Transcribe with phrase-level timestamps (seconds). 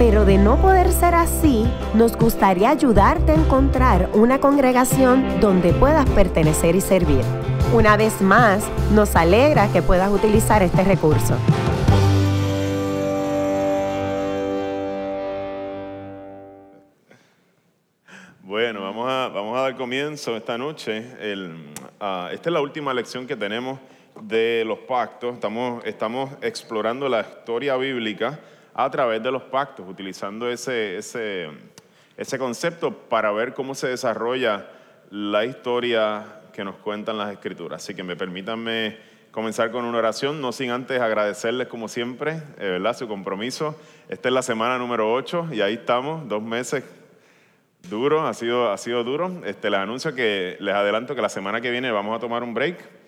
[0.00, 6.08] pero de no poder ser así, nos gustaría ayudarte a encontrar una congregación donde puedas
[6.08, 7.20] pertenecer y servir.
[7.74, 11.36] Una vez más, nos alegra que puedas utilizar este recurso.
[18.42, 21.04] Bueno, vamos a, vamos a dar comienzo esta noche.
[21.20, 23.78] El, ah, esta es la última lección que tenemos
[24.22, 25.34] de los pactos.
[25.34, 28.40] Estamos, estamos explorando la historia bíblica
[28.74, 31.48] a través de los pactos, utilizando ese, ese,
[32.16, 34.68] ese concepto para ver cómo se desarrolla
[35.10, 37.82] la historia que nos cuentan las escrituras.
[37.82, 38.98] Así que me permítanme
[39.30, 42.96] comenzar con una oración, no sin antes agradecerles como siempre, eh, ¿verdad?
[42.96, 43.76] Su compromiso.
[44.08, 46.84] Esta es la semana número 8 y ahí estamos, dos meses
[47.88, 49.42] Duro, ha sido, ha sido duro.
[49.44, 52.54] Este, les anuncio que, les adelanto que la semana que viene vamos a tomar un
[52.54, 52.99] break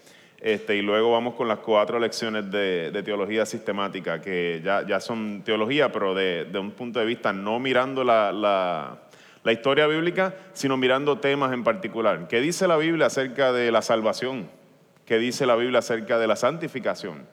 [0.42, 5.92] este, y luego vamos con las cuatro lecciones de, teología sistemática, que ya, son teología,
[5.92, 8.98] pero de, un punto de vista no mirando la
[9.44, 12.26] historia bíblica, sino mirando temas en particular.
[12.26, 14.50] ¿Qué dice la Biblia acerca de la salvación?
[15.06, 17.24] ¿Qué dice la Biblia acerca de la santificación?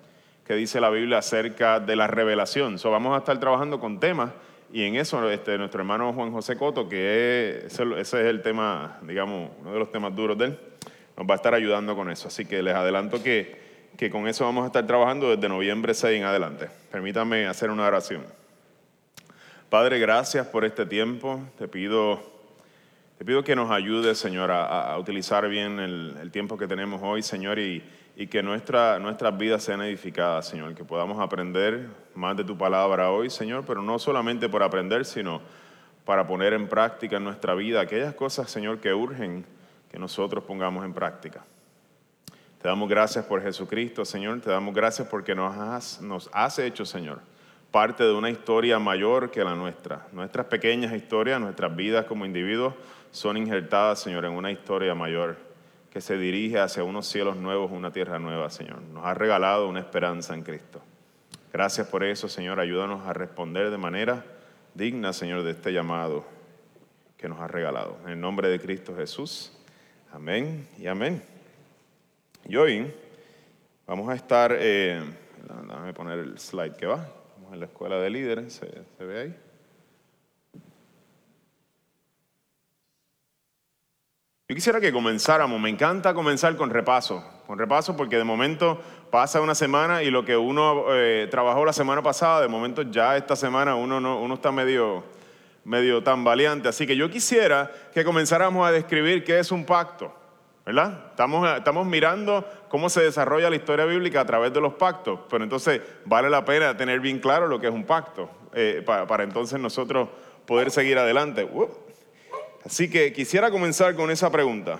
[0.45, 2.77] ¿Qué dice la Biblia acerca de la revelación?
[2.77, 4.31] So, vamos a estar trabajando con temas
[4.71, 9.49] y en eso este, nuestro hermano Juan José Coto, que ese es el tema, digamos,
[9.61, 10.59] uno de los temas duros de él,
[11.19, 12.29] nos va a estar ayudando con eso.
[12.29, 16.17] Así que les adelanto que, que con eso vamos a estar trabajando desde noviembre 6
[16.17, 16.69] en adelante.
[16.93, 18.23] Permítanme hacer una oración.
[19.69, 21.41] Padre, gracias por este tiempo.
[21.57, 22.21] Te pido,
[23.17, 27.21] te pido que nos ayudes, Señor, a, utilizar bien el, el, tiempo que tenemos hoy,
[27.21, 27.83] Señor, y,
[28.15, 33.11] y que nuestra, nuestras vidas sean edificadas, Señor, que podamos aprender más de tu palabra
[33.11, 35.41] hoy, Señor, pero no solamente por aprender, sino
[36.05, 39.45] para poner en práctica en nuestra vida aquellas cosas, Señor, que urgen
[39.89, 41.43] que nosotros pongamos en práctica.
[42.61, 46.85] Te damos gracias por Jesucristo, Señor, te damos gracias porque nos has, nos has hecho,
[46.85, 47.21] Señor,
[47.71, 50.07] parte de una historia mayor que la nuestra.
[50.11, 52.73] Nuestras pequeñas historias, nuestras vidas como individuos
[53.11, 55.37] son injertadas, Señor, en una historia mayor
[55.89, 58.81] que se dirige hacia unos cielos nuevos, una tierra nueva, Señor.
[58.93, 60.81] Nos ha regalado una esperanza en Cristo.
[61.51, 62.59] Gracias por eso, Señor.
[62.59, 64.23] Ayúdanos a responder de manera
[64.75, 66.25] digna, Señor, de este llamado
[67.17, 67.97] que nos ha regalado.
[68.03, 69.53] En el nombre de Cristo Jesús.
[70.11, 71.23] Amén y amén.
[72.45, 72.91] Y hoy
[73.85, 75.01] vamos a estar, eh,
[75.67, 77.07] déjame poner el slide que va.
[77.37, 79.35] Vamos en la escuela de líderes, ¿se, se ve ahí?
[84.49, 88.81] Yo quisiera que comenzáramos, me encanta comenzar con repaso, con repaso porque de momento
[89.11, 93.15] pasa una semana y lo que uno eh, trabajó la semana pasada, de momento ya
[93.15, 95.03] esta semana uno, no, uno está medio,
[95.69, 96.67] medio tambaleante.
[96.67, 100.11] Así que yo quisiera que comenzáramos a describir qué es un pacto,
[100.65, 101.09] ¿verdad?
[101.11, 105.43] Estamos, estamos mirando cómo se desarrolla la historia bíblica a través de los pactos, pero
[105.43, 109.23] entonces vale la pena tener bien claro lo que es un pacto eh, para, para,
[109.23, 110.09] entonces nosotros
[110.47, 111.47] poder seguir adelante.
[112.65, 114.79] Así que quisiera comenzar con esa pregunta.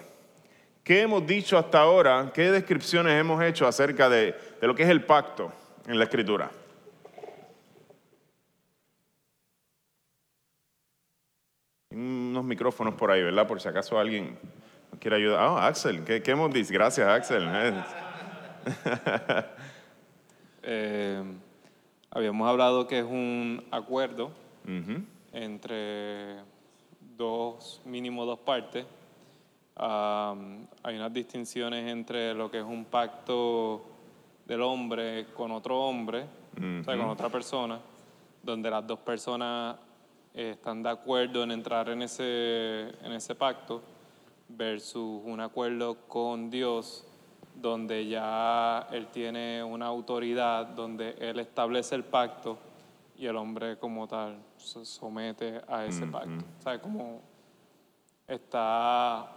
[0.83, 2.31] ¿Qué hemos dicho hasta ahora?
[2.33, 5.53] ¿Qué descripciones hemos hecho acerca de, de lo que es el pacto
[5.85, 6.49] en la escritura?
[12.29, 13.47] Unos micrófonos por ahí, ¿verdad?
[13.47, 14.37] Por si acaso alguien
[14.99, 15.39] quiere ayudar.
[15.39, 16.71] Ah, oh, Axel, ¿qué, ¿qué, hemos dicho?
[16.71, 17.43] Gracias, Axel.
[20.61, 21.23] eh,
[22.11, 25.03] habíamos hablado que es un acuerdo uh -huh.
[25.33, 26.35] entre
[27.17, 28.85] dos, mínimo dos partes.
[29.75, 33.83] Um, hay unas distinciones entre lo que es un pacto
[34.45, 36.25] del hombre con otro hombre,
[36.57, 36.81] uh -huh.
[36.81, 37.79] o sea, con otra persona,
[38.43, 39.77] donde las dos personas
[40.33, 43.81] eh, están de acuerdo en entrar en ese, en ese pacto,
[44.47, 47.05] versus un acuerdo con Dios,
[47.55, 52.57] donde ya Él tiene una autoridad, donde Él establece el pacto
[53.17, 56.45] y el hombre como tal se somete a ese pacto.
[56.59, 57.21] O sea, como
[58.27, 59.29] está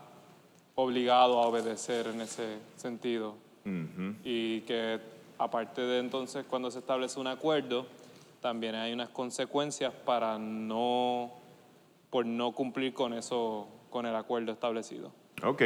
[0.74, 3.34] obligado a obedecer en ese sentido.
[4.24, 5.00] Y que
[5.38, 7.86] aparte de entonces cuando se establece un acuerdo,
[8.42, 11.32] también hay unas consecuencias para no,
[12.10, 15.12] por no cumplir con eso, con el acuerdo establecido.
[15.44, 15.62] Ok,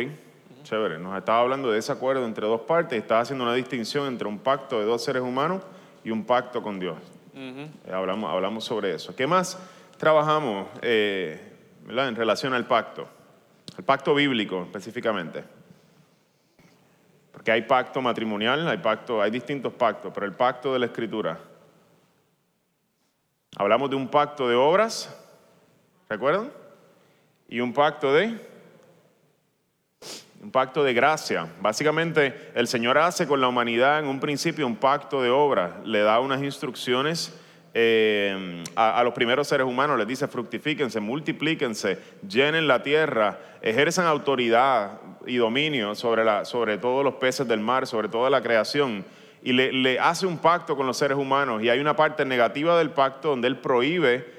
[0.63, 0.99] chévere.
[0.99, 4.39] Nos estaba hablando de ese acuerdo entre dos partes, estaba haciendo una distinción entre un
[4.39, 5.63] pacto de dos seres humanos
[6.05, 6.99] y un pacto con Dios.
[7.35, 7.93] Uh -huh.
[7.93, 9.17] hablamos, hablamos sobre eso.
[9.17, 9.59] ¿Qué más
[9.97, 11.41] trabajamos eh,
[11.89, 13.09] en relación al pacto?
[13.79, 15.45] El pacto bíblico específicamente.
[17.33, 21.39] Porque hay pacto matrimonial, hay pacto, hay distintos pactos, pero el pacto de la escritura.
[23.59, 25.09] Hablamos de un pacto de obras,
[26.11, 26.53] ¿recuerdan?
[27.49, 28.39] Y un pacto de
[30.43, 31.49] un pacto de gracia.
[31.61, 36.01] Básicamente, el Señor hace con la humanidad en un principio un pacto de obras, le
[36.01, 37.35] da unas instrucciones
[37.73, 41.99] eh, a, los primeros seres humanos, les dice fructifíquense, multiplíquense,
[42.29, 47.87] llenen la tierra, ejerzan autoridad y dominio sobre, la, sobre todos los peces del mar,
[47.87, 49.05] sobre toda la creación.
[49.43, 51.63] Y le, hace un pacto con los seres humanos.
[51.63, 54.33] Y hay una parte negativa del pacto donde Él prohíbe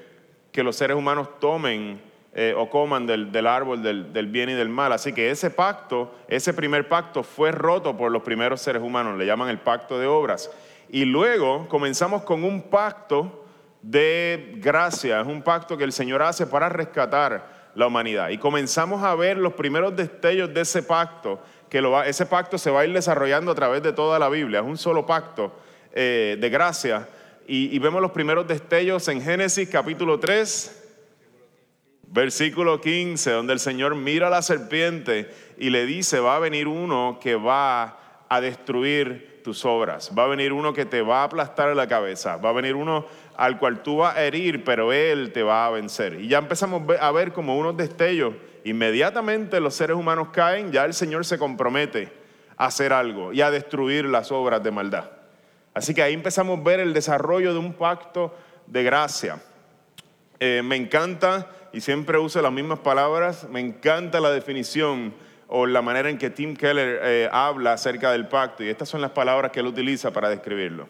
[0.52, 2.00] que los seres humanos tomen
[2.34, 4.92] eh, o coman del, árbol del, del, bien y del mal.
[4.92, 9.26] Así que ese pacto, ese primer pacto fue roto por los primeros seres humanos, le
[9.26, 10.50] llaman el pacto de obras.
[10.90, 13.44] Y luego comenzamos con un pacto
[13.82, 18.30] de gracia, es un pacto que el Señor hace para rescatar la humanidad.
[18.30, 22.80] Y comenzamos a ver los primeros destellos de ese pacto, que ese pacto se va
[22.80, 25.52] a ir desarrollando a través de toda la Biblia, es un solo pacto
[25.92, 27.08] eh, de gracia.
[27.50, 30.84] Y, vemos los primeros destellos en Génesis capítulo 3,
[32.08, 36.68] versículo 15, donde el Señor mira a la serpiente y le dice, va a venir
[36.68, 40.12] uno que va a destruir tus obras.
[40.16, 42.36] Va a venir uno que te va a aplastar la cabeza.
[42.36, 43.06] Va a venir uno
[43.36, 46.20] al cual tú vas a herir, pero él te va a vencer.
[46.20, 48.34] Y ya empezamos a ver como unos destellos.
[48.64, 52.12] Inmediatamente los seres humanos caen, ya el Señor se compromete
[52.56, 55.10] a hacer algo y a destruir las obras de maldad.
[55.74, 58.34] Así que ahí empezamos a ver el desarrollo de un pacto
[58.66, 59.40] de gracia.
[60.40, 65.14] Eh, me encanta, y siempre uso las mismas palabras, me encanta la definición
[65.48, 69.00] o la manera en que Tim Keller eh, habla acerca del pacto, y estas son
[69.00, 70.88] las palabras que él utiliza para describirlo.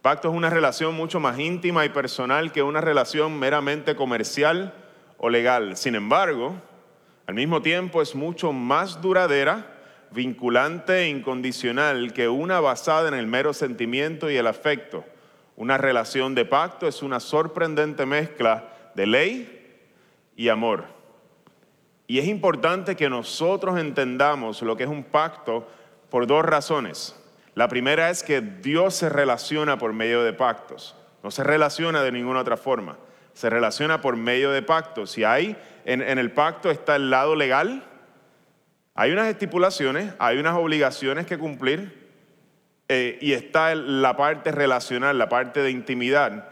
[0.00, 4.74] Pacto es una relación mucho más íntima y personal que una relación meramente comercial
[5.18, 5.76] o legal.
[5.76, 6.56] Sin embargo,
[7.32, 9.64] al mismo tiempo es mucho más duradera,
[10.10, 15.02] vinculante e incondicional que una basada en el mero sentimiento y el afecto.
[15.56, 19.78] Una relación de pacto es una sorprendente mezcla de ley
[20.36, 20.84] y amor.
[22.06, 25.66] Y es importante que nosotros entendamos lo que es un pacto
[26.10, 27.18] por dos razones.
[27.54, 30.94] La primera es que Dios se relaciona por medio de pactos.
[31.22, 32.98] No se relaciona de ninguna otra forma.
[33.32, 35.16] Se relaciona por medio de pactos.
[35.16, 37.84] Y hay, en, el pacto está el lado legal,
[38.94, 42.02] hay unas estipulaciones, hay unas obligaciones que cumplir,
[42.88, 46.48] eh, y está la parte relacional, la parte de intimidad.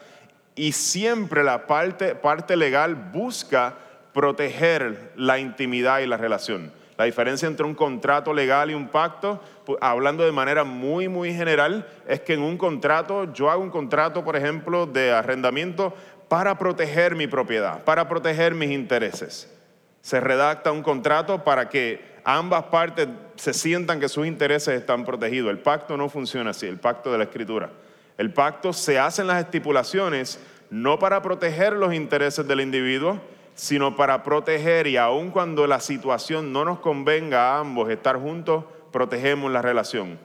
[0.55, 3.75] Y siempre la parte, legal busca
[4.13, 6.73] proteger la intimidad y la relación.
[6.97, 9.43] La diferencia entre un contrato legal y un pacto,
[9.81, 14.25] hablando de manera muy, muy general, es que en un contrato, yo hago un contrato,
[14.25, 15.95] por ejemplo, de arrendamiento
[16.31, 19.53] para proteger mi propiedad, para proteger mis intereses.
[20.01, 25.51] Se redacta un contrato para que ambas partes se sientan que sus intereses están protegidos.
[25.51, 27.71] El pacto no funciona así, el pacto de la escritura.
[28.17, 30.39] El pacto se hace en las estipulaciones
[30.71, 33.21] no para proteger los intereses del individuo,
[33.57, 38.67] sino para proteger y aun cuando la situación no nos convenga a ambos estar juntos,
[38.93, 40.21] protegemos la relación.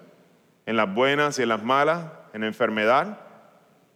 [0.68, 3.22] En las buenas y en las malas, en enfermedad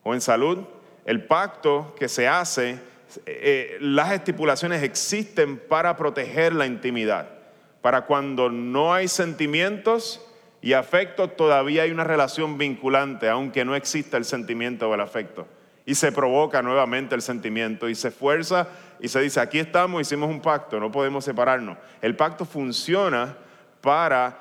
[0.01, 0.65] o en salud,
[1.09, 2.79] el pacto que se hace,
[3.25, 7.29] eh, las estipulaciones existen para proteger la intimidad.
[7.81, 10.23] Para cuando no hay sentimientos
[10.61, 15.47] y afecto, todavía hay una relación vinculante, aunque no exista el sentimiento o el afecto
[15.83, 18.67] y se provoca nuevamente el sentimiento y se fuerza
[18.99, 21.79] y se dice, aquí estamos, hicimos un pacto, no podemos separarnos.
[22.03, 23.35] El pacto funciona
[23.81, 24.37] para,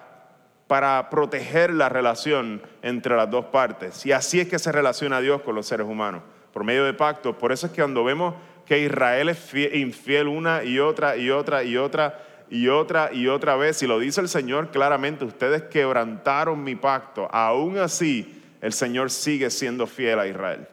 [0.66, 4.04] para proteger la relación entre las dos partes.
[4.04, 6.20] Y así es que se relaciona Dios con los seres humanos,
[6.58, 7.36] por medio de pactos.
[7.36, 8.34] Por eso es que cuando vemos
[8.66, 13.54] que Israel es infiel una y otra y otra y otra y otra y otra
[13.54, 17.28] vez, y lo dice el Señor claramente, ustedes quebrantaron mi pacto.
[17.30, 20.66] Aún así, el Señor sigue siendo fiel a Israel.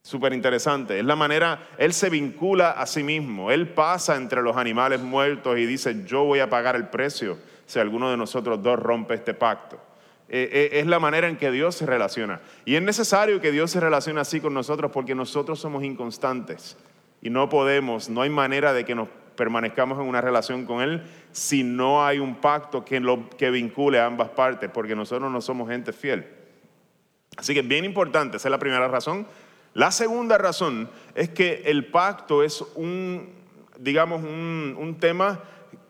[0.00, 0.98] Súper interesante.
[0.98, 3.50] Es la manera, Él se vincula a sí mismo.
[3.50, 7.78] Él pasa entre los animales muertos y dice, yo voy a pagar el precio si
[7.78, 9.89] alguno de nosotros dos rompe este pacto.
[10.30, 12.40] Eh, eh, es la manera en que Dios se relaciona.
[12.64, 16.76] Y es necesario que Dios se relacione así con nosotros porque nosotros somos inconstantes
[17.20, 21.02] y no podemos, no hay manera de que nos permanezcamos en una relación con Él
[21.32, 23.02] si no hay un pacto que,
[23.36, 26.26] que vincule a ambas partes, porque nosotros no somos gente fiel.
[27.36, 29.26] Así que bien importante, esa es la primera razón
[29.74, 33.28] la segunda razón es que el pacto es un,
[33.78, 35.40] digamos, un, tema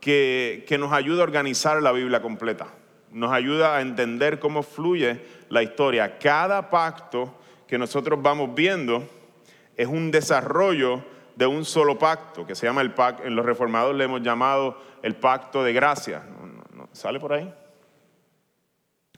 [0.01, 2.67] que, que, nos ayuda a organizar la Biblia completa.
[3.11, 6.19] Nos ayuda a entender cómo fluye la historia.
[6.19, 7.35] Cada pacto
[7.67, 9.09] que nosotros vamos viendo
[9.77, 11.03] es un desarrollo
[11.37, 14.77] de un solo pacto, que se llama el pacto, en los reformados le hemos llamado
[15.03, 16.23] el pacto de gracia.
[16.93, 17.53] ¿Sale por ahí?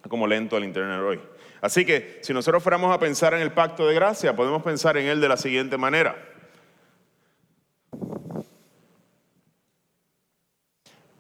[0.08, 1.20] como lento el internet hoy.
[1.61, 5.06] Así que si nosotros fuéramos a pensar en el pacto de gracia, podemos pensar en
[5.06, 6.16] él de la siguiente manera.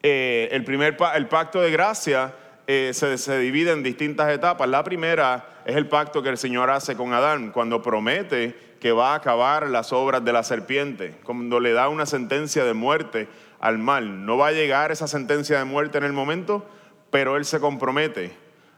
[0.02, 2.34] Eh, el primer el pacto de gracia
[2.66, 4.68] eh, se, se, divide en distintas etapas.
[4.68, 9.12] La primera es el pacto que el Señor hace con Adán cuando promete que va
[9.12, 13.28] a acabar las obras de la serpiente, cuando le da una sentencia de muerte
[13.60, 14.26] al mal.
[14.26, 16.66] No va a llegar esa sentencia de muerte en el momento,
[17.10, 18.32] pero él se compromete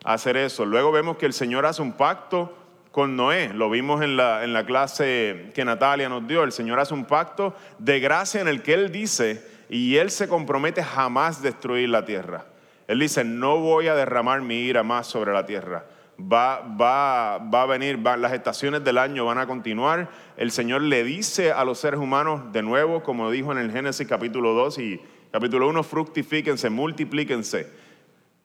[0.05, 0.67] a hacer eso.
[0.67, 2.55] Luego vemos que el Señor hace un pacto
[2.91, 6.79] con Noé, lo vimos en la, en la clase que Natalia nos dio, el Señor
[6.79, 11.43] hace un pacto de gracia en el que él dice, y él se compromete jamás
[11.43, 12.45] destruir la tierra.
[12.87, 15.87] Él dice, no voy a derramar mi ira más sobre la tierra.
[16.21, 20.11] Va, va, va a venir, las estaciones del año van a continuar.
[20.37, 24.07] El Señor le dice a los seres humanos de nuevo, como dijo en el Génesis
[24.07, 25.01] capítulo 2 y
[25.33, 27.69] capítulo 1, fructifíquense, multiplíquense.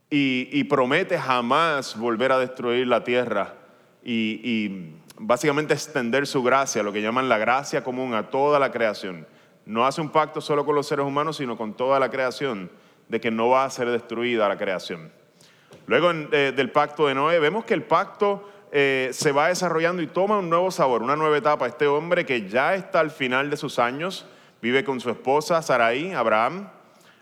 [0.09, 3.53] Y, y promete jamás volver a destruir la tierra
[4.03, 8.71] y, y básicamente extender su gracia, lo que llaman la gracia común a toda la
[8.71, 9.27] creación
[9.69, 12.71] no hace un pacto solo con los seres humanos, sino con toda la creación,
[13.09, 15.11] de que no va a ser destruida la creación.
[15.87, 20.07] Luego eh, del pacto de Noé, vemos que el pacto eh, se va desarrollando y
[20.07, 21.67] toma un nuevo sabor, una nueva etapa.
[21.67, 24.25] Este hombre que ya está al final de sus años,
[24.61, 26.69] vive con su esposa Sarai, Abraham.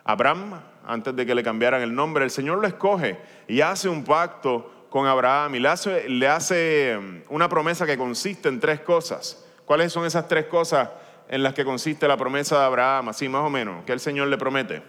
[0.03, 3.17] Abraham, antes de que le cambiaran el nombre, el Señor lo escoge
[3.47, 7.97] y hace un pacto con Abraham y le hace, le hace mm, una promesa que
[7.97, 9.45] consiste en tres cosas.
[9.65, 10.89] ¿Cuáles son esas tres cosas?
[11.29, 14.27] en las que consiste la promesa de Abraham, así más o menos, que el Señor
[14.27, 14.81] le promete.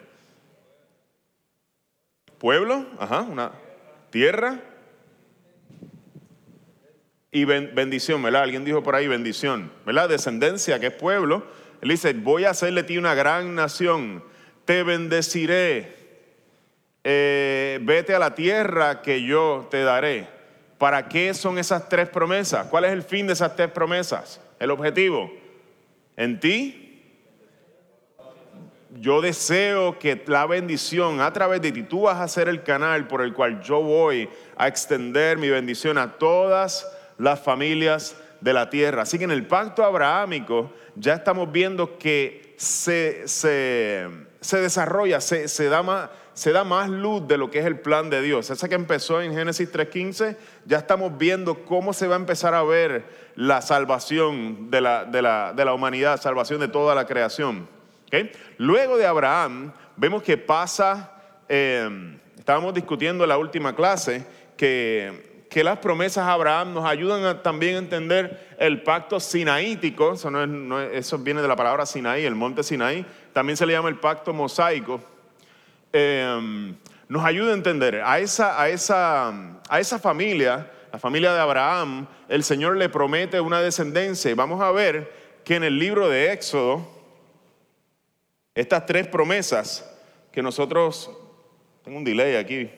[2.39, 3.53] Pueblo, ajá, una
[4.11, 4.61] tierra
[7.31, 8.43] y bendición, ¿verdad?
[8.43, 10.09] Alguien dijo por ahí bendición, ¿verdad?
[10.09, 11.47] Descendencia, que es pueblo.
[11.81, 14.25] Él dice, voy a hacerle ti una gran nación,
[14.65, 15.97] te bendeciré,
[17.05, 20.29] eh, vete a la tierra que yo te daré.
[20.79, 22.67] ¿Para qué son esas tres promesas?
[22.69, 24.41] ¿Cuál es el fin de esas tres promesas?
[24.61, 25.31] El objetivo
[26.17, 26.85] en ti.
[28.91, 33.07] Yo deseo que la bendición a través de ti, tú vas a ser el canal
[33.07, 36.87] por el cual yo voy a extender mi bendición a todas
[37.19, 39.03] las familias de la tierra.
[39.03, 43.25] Así que en el pacto abrahámico ya estamos viendo que se,
[44.41, 48.11] desarrolla, se, se, da más, se da más luz de lo que es el plan
[48.11, 48.51] de Dios.
[48.51, 52.63] Esa que empezó en Génesis 3.15, ya estamos viendo cómo se va a empezar a
[52.63, 53.05] ver
[53.35, 57.69] la salvación de la, de la, humanidad, salvación de toda la creación.
[58.57, 61.13] Luego de Abraham, vemos que pasa,
[61.49, 64.25] em, estábamos discutiendo en la última clase,
[64.57, 70.15] que, que las promesas a Abraham nos ayudan también a entender el pacto sinaítico,
[70.93, 74.33] eso, viene de la palabra Sinaí, el monte Sinaí, también se le llama el pacto
[74.33, 75.01] mosaico.
[75.93, 76.75] Em,
[77.09, 79.29] nos ayuda a entender a esa, a esa,
[79.69, 84.35] a esa familia la familia de Abraham, el Señor le promete una descendencia.
[84.35, 85.13] Vamos a ver
[85.45, 86.98] que en el libro de Éxodo,
[88.61, 89.89] estas tres promesas
[90.33, 91.13] que nosotros,
[91.85, 92.69] tengo un delay aquí,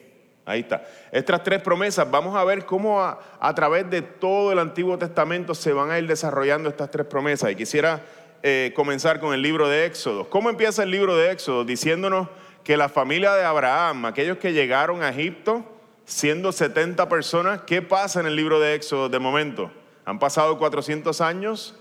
[0.45, 4.99] ahí está, estas tres promesas, vamos a ver cómo a, través de todo el Antiguo
[4.99, 7.51] Testamento se van a ir desarrollando estas tres promesas.
[7.51, 8.03] Y quisiera
[8.43, 10.29] eh, comenzar con el libro de Éxodo.
[10.29, 11.65] ¿Cómo empieza el libro de Éxodo?
[11.65, 12.27] Diciéndonos
[12.63, 15.65] que la familia de Abraham, aquellos que llegaron a Egipto,
[16.05, 19.71] siendo 70 personas, ¿qué pasa en el libro de Éxodo de momento?
[20.05, 21.73] Han pasado 400 años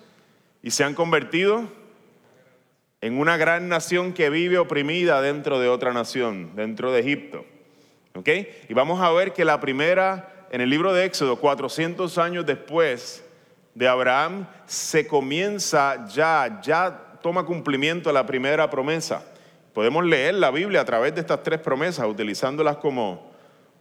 [0.62, 1.68] y se han convertido
[3.00, 7.44] en una gran nación que vive oprimida dentro de otra nación, dentro de Egipto.
[8.14, 8.28] ¿Ok?
[8.68, 13.24] Y vamos a ver que la primera, en el libro de Éxodo, 400 años después
[13.74, 19.24] de Abraham, se comienza ya, ya toma cumplimiento la primera promesa.
[19.72, 23.32] Podemos leer la Biblia a través de estas tres promesas, utilizándolas como,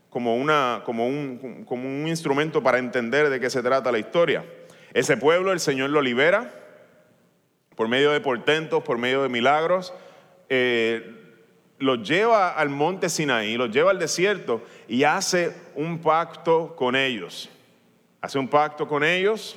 [0.10, 4.46] como, una, como, un, como un instrumento para entender de qué se trata la historia.
[4.94, 6.59] Ese pueblo el Señor lo libera
[7.80, 9.94] por medio de portentos, por medio de milagros.
[10.50, 11.16] Eh,
[11.78, 17.50] los lleva al monte Sinaí, los lleva al desierto y hace un pacto con ellos.
[18.20, 19.56] Hace un pacto con ellos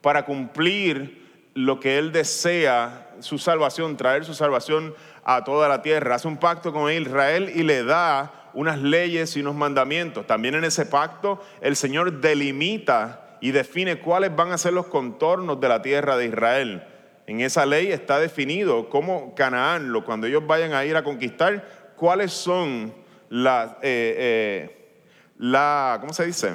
[0.00, 4.92] para cumplir lo que Él desea, su salvación, traer su salvación
[5.22, 6.16] a toda la tierra.
[6.16, 10.26] Hace un pacto con Israel y le da unas leyes y unos mandamientos.
[10.26, 15.60] También en ese pacto el Señor delimita y define cuáles van a ser los contornos
[15.60, 16.88] de la tierra de Israel.
[17.26, 22.32] En esa ley está definido cómo Canaán, cuando ellos vayan a ir a conquistar, cuáles
[22.32, 22.92] son
[23.30, 24.98] las, eh, eh,
[25.38, 26.54] la, ¿cómo se dice?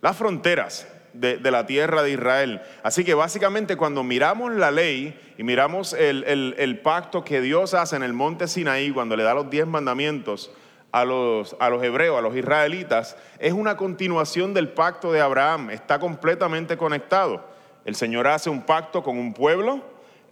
[0.00, 2.62] Las fronteras de, la tierra de Israel.
[2.82, 8.02] Así que básicamente cuando miramos la ley y miramos el, pacto que Dios hace en
[8.02, 10.50] el monte Sinaí, cuando le da los diez mandamientos
[10.90, 15.70] a los, a los hebreos, a los israelitas, es una continuación del pacto de Abraham,
[15.70, 17.51] está completamente conectado.
[17.84, 19.82] El Señor hace un pacto con un pueblo,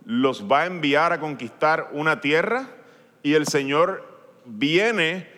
[0.04, 2.68] los va a enviar a conquistar una tierra
[3.22, 4.06] y el Señor
[4.44, 5.28] viene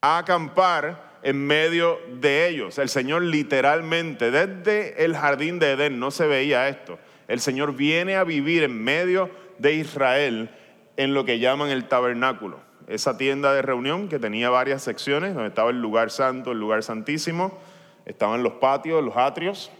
[0.00, 2.78] a acampar en medio de ellos.
[2.78, 6.98] El Señor literalmente, desde el jardín de Edén, no se veía esto.
[7.28, 10.50] El Señor viene a vivir en medio de Israel
[10.96, 15.48] en lo que llaman el tabernáculo esa tienda de reunión que tenía varias secciones, donde
[15.48, 17.58] estaba el lugar santo, el lugar santísimo,
[18.04, 19.70] estaban los patios, los atrios.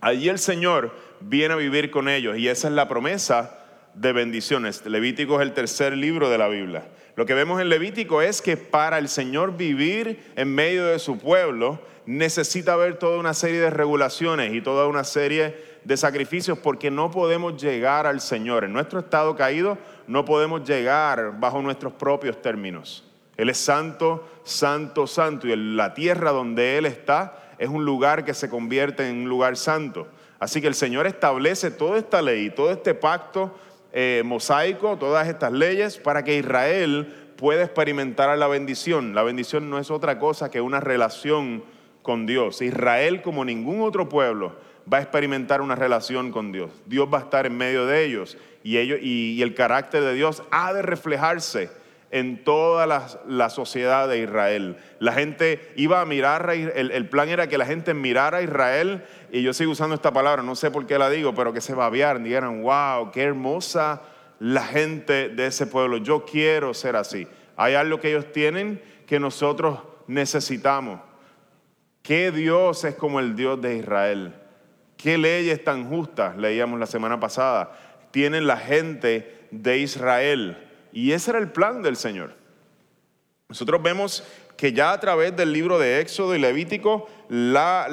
[0.00, 3.58] Allí el Señor viene a vivir con ellos y esa es la promesa
[3.94, 4.86] de bendiciones.
[4.86, 6.88] Levítico es el tercer libro de la Biblia.
[7.16, 11.18] Lo que vemos en Levítico es que para el Señor vivir en medio de su
[11.18, 16.90] pueblo necesita haber toda una serie de regulaciones y toda una serie de sacrificios porque
[16.90, 18.64] no podemos llegar al Señor.
[18.64, 23.04] En nuestro estado caído no podemos llegar bajo nuestros propios términos.
[23.36, 25.46] Él es santo, santo, santo.
[25.46, 29.56] Y la tierra donde Él está es un lugar que se convierte en un lugar
[29.56, 30.06] santo.
[30.38, 33.54] Así que el Señor establece toda esta ley, todo este pacto
[33.92, 39.14] eh, mosaico, todas estas leyes, para que Israel pueda experimentar la bendición.
[39.14, 41.62] La bendición no es otra cosa que una relación
[42.02, 42.62] con Dios.
[42.62, 44.56] Israel, como ningún otro pueblo,
[44.92, 46.70] va a experimentar una relación con Dios.
[46.86, 50.42] Dios va a estar en medio de ellos y, ellos, y, el carácter de Dios
[50.50, 51.70] ha de reflejarse
[52.10, 54.76] en toda la, sociedad de Israel.
[54.98, 59.04] La gente iba a mirar, el, el, plan era que la gente mirara a Israel,
[59.30, 61.74] y yo sigo usando esta palabra, no sé por qué la digo, pero que se
[61.74, 64.02] babearan, dijeran, wow, qué hermosa
[64.40, 67.26] la gente de ese pueblo, yo quiero ser así.
[67.56, 71.00] Hay algo que ellos tienen que nosotros necesitamos.
[72.02, 74.34] ¿Qué Dios es como el Dios de Israel?
[74.96, 77.72] ¿Qué leyes tan justas, leíamos la semana pasada,
[78.10, 80.67] tienen la gente de Israel?
[80.92, 82.34] Y ese era el plan del Señor.
[83.48, 84.24] Nosotros vemos
[84.58, 87.88] que ya a través del libro de Éxodo y Levítico, las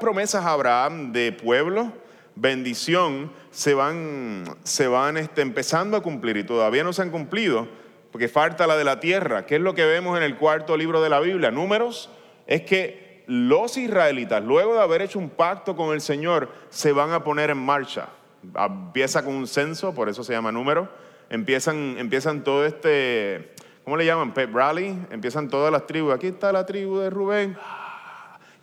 [0.00, 1.92] promesas a Abraham de pueblo,
[2.34, 7.68] bendición, se van, se van este, empezando a cumplir y todavía no se han cumplido,
[8.10, 9.44] porque falta la de la tierra.
[9.44, 11.50] ¿Qué es lo que vemos en el cuarto libro de la Biblia?
[11.50, 12.10] Números,
[12.46, 17.12] es que los israelitas, luego de haber hecho un pacto con el Señor, se van
[17.12, 18.08] a poner en marcha.
[18.56, 20.88] Empieza con un censo, por eso se llama número.
[21.30, 23.52] Empiezan, empiezan todo este,
[23.84, 24.32] ¿cómo le llaman?
[24.32, 24.98] Pep Rally.
[25.10, 26.14] Empiezan todas las tribus.
[26.14, 27.56] Aquí está la tribu de Rubén.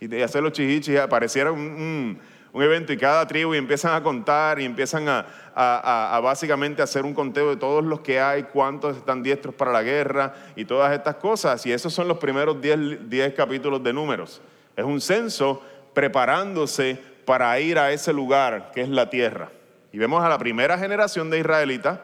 [0.00, 2.18] Y de hacer los chihichis, pareciera un,
[2.54, 7.12] evento y cada tribu y empiezan a contar y empiezan a, a, básicamente hacer un
[7.12, 11.16] conteo de todos los que hay, cuántos están diestros para la guerra y todas estas
[11.16, 11.64] cosas.
[11.66, 14.40] Y esos son los primeros 10 capítulos de números.
[14.74, 15.62] Es un censo
[15.94, 19.50] preparándose para ir a ese lugar que es la tierra.
[19.92, 22.00] Y vemos a la primera generación de israelitas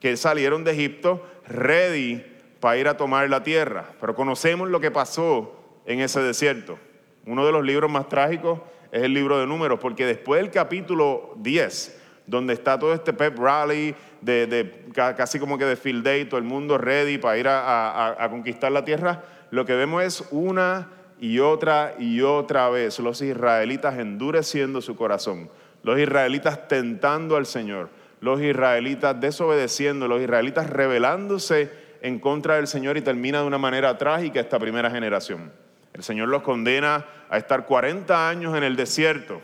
[0.00, 2.24] que salieron de Egipto ready
[2.58, 3.92] para ir a tomar la tierra.
[4.00, 5.54] Pero conocemos lo que pasó
[5.86, 6.78] en ese desierto.
[7.26, 8.60] Uno de los libros más trágicos
[8.90, 13.38] es el libro de números, porque después del capítulo 10, donde está todo este pep
[13.38, 18.26] rally, de, casi como que de field day, todo el mundo ready para ir a
[18.30, 20.88] conquistar la tierra, lo que vemos es una
[21.20, 25.50] y otra y otra vez los israelitas endureciendo su corazón,
[25.82, 31.70] los israelitas tentando al Señor, los israelitas desobedeciendo, los israelitas rebelándose
[32.02, 35.52] en contra del Señor y termina de una manera trágica esta primera generación.
[35.92, 39.40] El Señor los condena a estar 40 años en el desierto.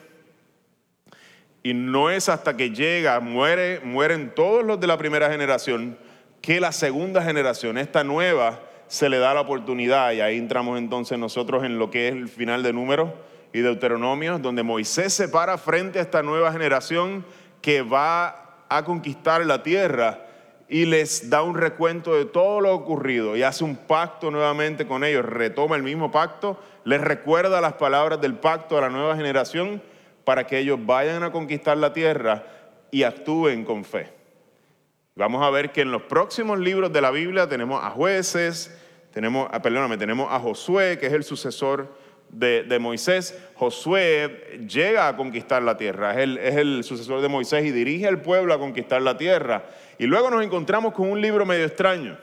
[1.62, 5.98] Y no es hasta que llega, muere, mueren todos los de la primera generación,
[6.40, 11.18] que la segunda generación, esta nueva, se le da la oportunidad y ahí entramos entonces
[11.18, 13.10] nosotros en lo que es el final de números
[13.52, 17.24] y Deuteronomio, donde Moisés se para frente a esta nueva generación
[17.60, 20.26] que va a conquistar la tierra
[20.68, 25.04] y les da un recuento de todo lo ocurrido y hace un pacto nuevamente con
[25.04, 29.82] ellos, retoma el mismo pacto, les recuerda las palabras del pacto a la nueva generación
[30.24, 32.44] para que ellos vayan a conquistar la tierra
[32.90, 34.12] y actúen con fe.
[35.14, 38.76] Vamos a ver que en los próximos libros de la Biblia tenemos a jueces,
[39.12, 41.96] tenemos, perdóname, tenemos a Josué, que es el sucesor
[42.30, 43.38] de, Moisés.
[43.54, 48.06] Josué llega a conquistar la tierra, es el, es el sucesor de Moisés y dirige
[48.06, 49.64] al pueblo a conquistar la tierra.
[49.98, 52.18] Y luego nos encontramos con un libro medio extraño.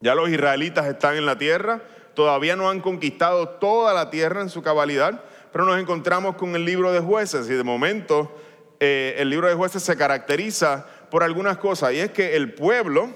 [0.00, 1.82] Ya los israelitas están en la tierra,
[2.14, 5.22] todavía no han conquistado toda la tierra en su cabalidad,
[5.52, 8.34] pero nos encontramos con el libro de jueces y de momento
[8.78, 13.10] eh, el libro de jueces se caracteriza por algunas cosas y es que el pueblo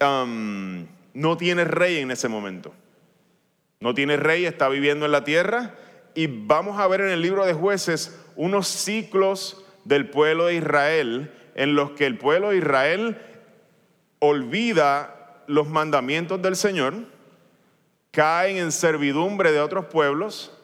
[0.00, 2.72] no tiene rey en ese momento.
[3.80, 5.74] No tiene rey, está viviendo en la tierra.
[6.14, 11.32] Y vamos a ver en el libro de jueces unos ciclos del pueblo de Israel
[11.54, 13.18] en los que el pueblo de Israel
[14.18, 16.94] olvida los mandamientos del Señor,
[18.10, 20.56] caen en servidumbre de otros pueblos,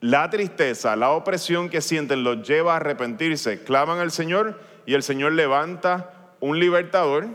[0.00, 5.02] la tristeza, la opresión que sienten los lleva a arrepentirse, claman al Señor y el
[5.02, 7.26] Señor levanta un libertador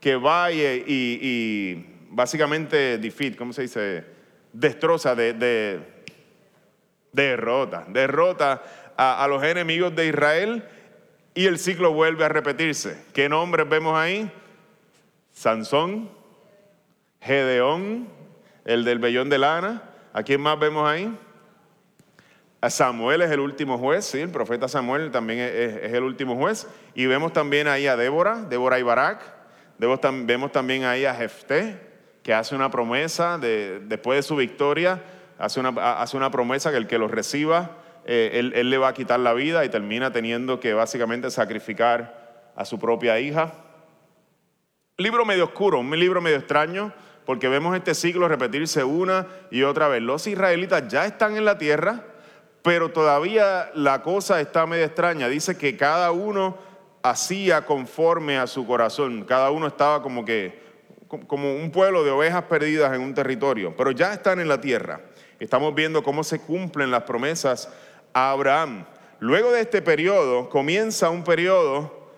[0.00, 4.04] que va y, básicamente defeat, ¿cómo se dice?
[4.52, 5.80] Destroza, de,
[7.12, 8.62] derrota, derrota
[8.96, 10.64] a, los enemigos de Israel
[11.34, 13.02] y el ciclo vuelve a repetirse.
[13.12, 14.30] ¿Qué nombres vemos ahí?
[15.32, 16.10] Sansón,
[17.20, 18.08] Gedeón,
[18.64, 19.82] el del vellón de lana.
[20.12, 21.16] ¿A quién más vemos ahí?
[22.60, 26.66] A Samuel es el último juez, sí, el profeta Samuel también es, el último juez.
[26.94, 29.22] Y vemos también ahí a Débora, Débora y Barak.
[29.78, 31.89] Vemos también ahí a Jefté,
[32.30, 35.02] que hace una promesa después de su victoria,
[35.36, 37.72] hace una, hace una promesa que el que lo reciba,
[38.04, 42.52] eh, él, él le va a quitar la vida y termina teniendo que básicamente sacrificar
[42.54, 43.52] a su propia hija.
[44.96, 46.92] Libro medio oscuro, un libro medio extraño,
[47.26, 50.00] porque vemos este ciclo repetirse una y otra vez.
[50.00, 52.04] Los israelitas ya están en la tierra,
[52.62, 55.26] pero todavía la cosa está medio extraña.
[55.26, 56.56] Dice que cada uno
[57.02, 59.24] hacía conforme a su corazón.
[59.24, 60.69] Cada uno estaba como que,
[61.26, 65.00] como un pueblo de ovejas perdidas en un territorio, pero ya están en la tierra.
[65.40, 67.68] Estamos viendo cómo se cumplen las promesas
[68.12, 68.84] a Abraham.
[69.18, 72.10] Luego de este periodo comienza un periodo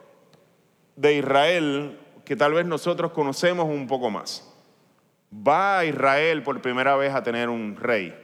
[0.96, 4.48] de Israel que tal vez nosotros conocemos un poco más.
[5.34, 8.14] Va Israel por primera vez a tener un rey.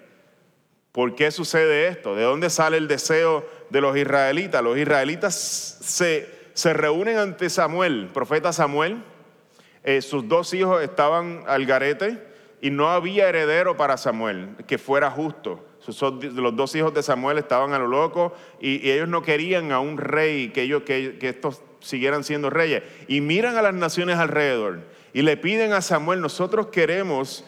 [0.92, 2.14] ¿Por qué sucede esto?
[2.14, 4.62] ¿De dónde sale el deseo de los israelitas?
[4.62, 9.02] Los israelitas se, se reúnen ante Samuel, profeta Samuel.
[9.84, 12.22] Eh, sus dos hijos estaban al garete
[12.60, 15.64] y no había heredero para Samuel que fuera justo.
[15.86, 19.96] los dos hijos de Samuel estaban a lo loco y, ellos no querían a un
[19.96, 22.82] rey que, ellos, que, que estos siguieran siendo reyes.
[23.06, 24.80] Y miran a las naciones alrededor
[25.12, 27.44] y le piden a Samuel, nosotros queremos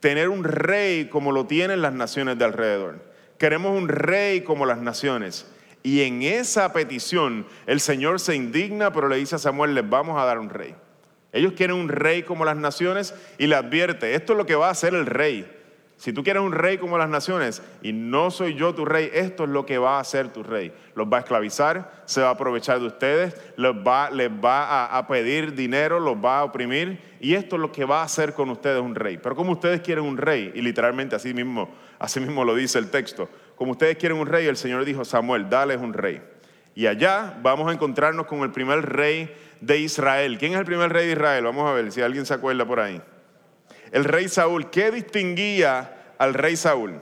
[0.00, 3.00] tener un rey como lo tienen las naciones de alrededor.
[3.38, 5.50] Queremos un rey como las naciones.
[5.82, 10.20] Y en esa petición el Señor se indigna, pero le dice a Samuel, les vamos
[10.20, 10.74] a dar un rey.
[11.34, 14.68] Ellos quieren un rey como las naciones y le advierte, esto es lo que va
[14.68, 15.44] a hacer el rey.
[15.96, 19.44] Si tú quieres un rey como las naciones y no soy yo tu rey, esto
[19.44, 20.72] es lo que va a hacer tu rey.
[20.94, 25.98] Los va a esclavizar, se va a aprovechar de ustedes, les va, a, pedir dinero,
[25.98, 28.94] los va a oprimir y esto es lo que va a hacer con ustedes un
[28.94, 29.18] rey.
[29.18, 31.68] Pero como ustedes quieren un rey, y literalmente así mismo,
[31.98, 35.48] así mismo lo dice el texto, como ustedes quieren un rey, el Señor dijo, Samuel,
[35.48, 36.20] dale un rey.
[36.74, 40.38] Y allá vamos a encontrarnos con el primer rey de Israel.
[40.38, 41.44] ¿Quién es el primer rey de Israel?
[41.44, 43.00] Vamos a ver si alguien se acuerda por ahí
[43.94, 47.00] el rey Saúl, ¿qué distinguía al rey Saúl?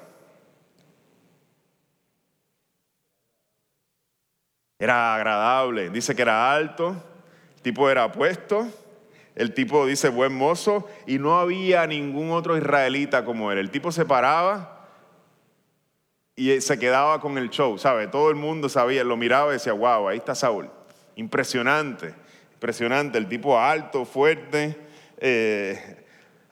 [4.79, 7.03] Era agradable, dice que era alto,
[7.57, 8.69] el tipo era apuesto,
[9.35, 13.57] el tipo dice buen mozo y no había ningún otro israelita como él.
[13.57, 14.72] El tipo se paraba
[16.35, 18.07] y se quedaba con el show, ¿sabe?
[18.07, 20.71] Todo el mundo sabía, lo miraba y decía, wow, ahí está Saúl.
[21.16, 22.14] Impresionante,
[22.55, 24.77] impresionante, el tipo alto, fuerte,
[25.18, 26.05] eh,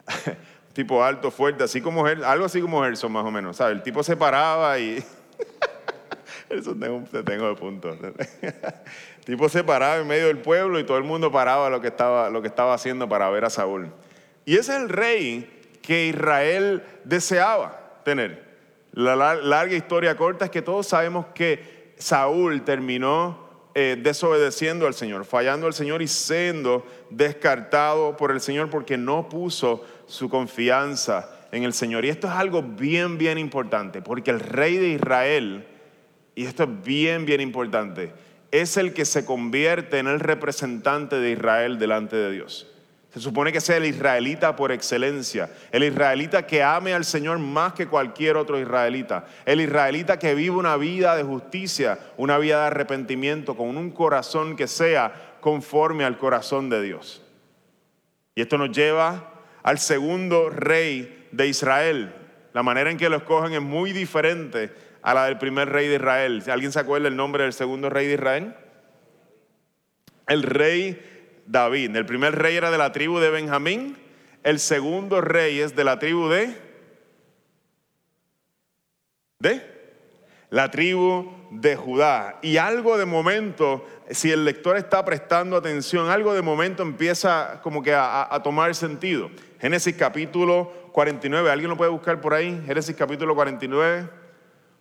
[0.75, 3.77] tipo alto, fuerte, así como algo así como Gerson más o menos, ¿sabes?
[3.77, 5.03] El tipo se paraba y...
[6.51, 7.97] Eso tengo, tengo de punto.
[9.25, 12.29] Tipo se paraba en medio del pueblo y todo el mundo paraba lo que estaba,
[12.29, 13.93] lo que estaba haciendo para ver a Saúl.
[14.45, 18.50] Y ese es el rey que Israel deseaba tener.
[18.92, 25.24] La larga historia corta es que todos sabemos que Saúl terminó eh, desobedeciendo al Señor,
[25.24, 31.62] fallando al Señor y siendo descartado por el Señor porque no puso su confianza en
[31.62, 32.05] el Señor.
[32.05, 35.66] Y esto es algo bien, bien importante, porque el rey de Israel,
[36.35, 38.12] y esto es bien, bien importante,
[38.50, 42.66] es el que se convierte en el representante de Israel delante de Dios.
[43.12, 47.73] Se supone que sea el israelita por excelencia, el israelita que ame al Señor más
[47.73, 52.66] que cualquier otro israelita, el israelita que vive una vida de justicia, una vida de
[52.68, 57.23] arrepentimiento, con un corazón que sea conforme al corazón de Dios.
[58.37, 62.14] Y esto nos lleva al segundo rey de Israel.
[62.53, 65.96] La manera en que lo escogen es muy diferente a la del primer rey de
[65.96, 66.44] Israel.
[66.49, 68.55] ¿Alguien se acuerda el nombre del segundo rey de Israel?
[70.29, 71.10] El rey
[71.51, 71.97] David.
[71.97, 73.97] El primer rey era de la tribu de Benjamín,
[74.45, 76.57] el segundo rey es de la tribu de...
[79.41, 79.81] ¿De?
[80.51, 82.39] La tribu de Judá.
[82.43, 87.83] Y algo de momento, si el lector está prestando atención, algo de momento empieza como
[87.83, 89.31] que a, a tomar sentido.
[89.61, 92.63] Génesis capítulo 49, ¿alguien lo puede buscar por ahí?
[92.67, 94.09] Génesis capítulo 49,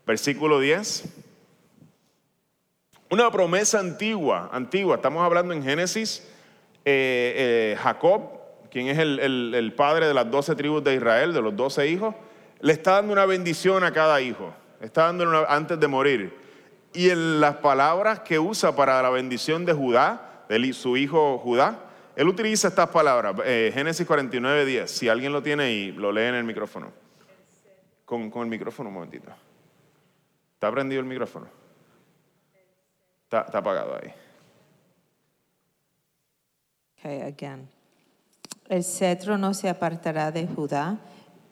[0.06, 1.06] versículo 10.
[3.10, 6.28] Una promesa antigua, antigua, estamos hablando en Génesis
[6.86, 8.40] eh, eh, Jacob
[8.70, 12.16] quien es el, padre de las doce tribus de Israel, de los doce hijos,
[12.60, 14.54] le está dando una bendición a cada hijo.
[14.80, 16.38] Está dando una, antes de morir.
[16.94, 21.80] Y en las palabras que usa para la bendición de Judá, de su hijo Judá,
[22.16, 24.92] él utiliza estas palabras, eh, Génesis 49, 10.
[24.92, 26.92] Si alguien lo tiene y lo lee en el micrófono.
[28.06, 29.32] Con, el micrófono un momentito.
[30.54, 31.48] ¿Está prendido el micrófono?
[33.24, 34.12] Está apagado ahí.
[37.18, 37.68] Again.
[38.68, 41.00] El cetro no se apartará de Judá,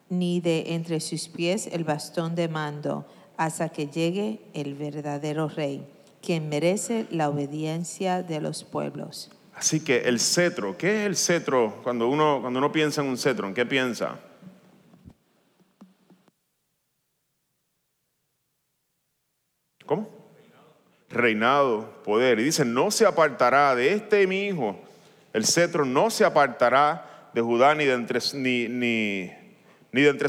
[0.10, 3.06] ni de entre sus pies el bastón de mando,
[3.38, 5.86] hasta que llegue el verdadero rey,
[6.22, 9.32] quien merece la obediencia de los pueblos.
[9.56, 11.80] Así que el cetro, ¿qué es el cetro?
[11.84, 14.20] Cuando uno, cuando uno piensa en un cetro, ¿en qué piensa?
[19.88, 20.10] ¿Cómo?
[21.10, 22.40] Reinado, poder.
[22.40, 24.78] Y dice, no se apartará de este mi hijo,
[25.34, 28.20] el cetro no se apartará de Judá ni de entre,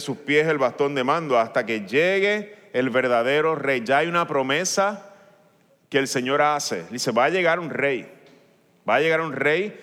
[0.01, 3.83] sus pies el bastón de mando hasta que llegue el verdadero rey.
[3.85, 5.15] Ya hay una promesa
[5.89, 6.85] que el Señor hace.
[6.91, 8.13] Dice, va a llegar un rey.
[8.89, 9.79] Va a llegar un rey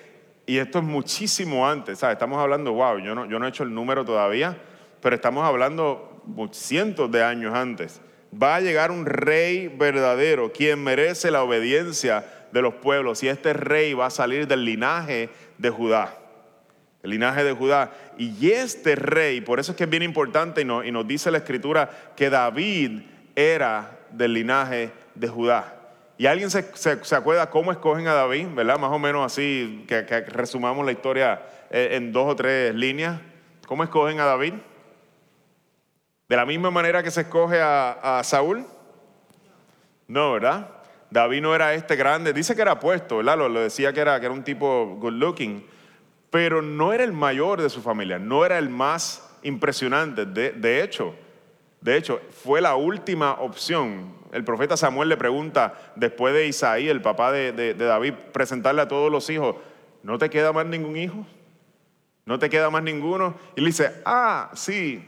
[0.45, 2.03] y esto es muchísimo antes.
[2.03, 4.57] Estamos hablando, wow, yo no, yo no he hecho el número todavía,
[5.01, 8.01] pero estamos hablando cientos de años antes.
[8.31, 13.23] Va a llegar un rey verdadero, quien merece la obediencia de los pueblos.
[13.23, 16.17] Y este rey va a salir del linaje de Judá.
[17.03, 17.91] El linaje de Judá.
[18.17, 21.39] Y este rey, por eso es que es bien importante y, y nos dice la
[21.39, 23.01] escritura que David
[23.35, 25.75] era del linaje de Judá.
[26.17, 28.47] ¿Y alguien se, se, acuerda cómo escogen a David?
[28.55, 28.79] ¿Verdad?
[28.79, 33.19] Más o menos así, que, resumamos la historia eh, en dos o tres líneas.
[33.67, 34.53] ¿Cómo escogen a David?
[36.29, 38.65] ¿De la misma manera que se escoge a, Saúl?
[40.07, 40.69] No, ¿verdad?
[41.15, 43.37] David no era este grande, dice que era puesto, ¿verdad?
[43.37, 45.65] Lo, decía que era, un tipo good looking,
[46.29, 50.25] pero no era el mayor de su familia, no era el más impresionante.
[50.25, 51.15] De, de hecho,
[51.79, 57.01] de hecho, fue la última opción el profeta Samuel le pregunta, después de Isaí, el
[57.01, 59.55] papá de, David, presentarle a todos los hijos,
[60.03, 61.25] ¿no te queda más ningún hijo?
[62.25, 63.35] ¿No te queda más ninguno?
[63.55, 65.07] Y le dice, ah, sí.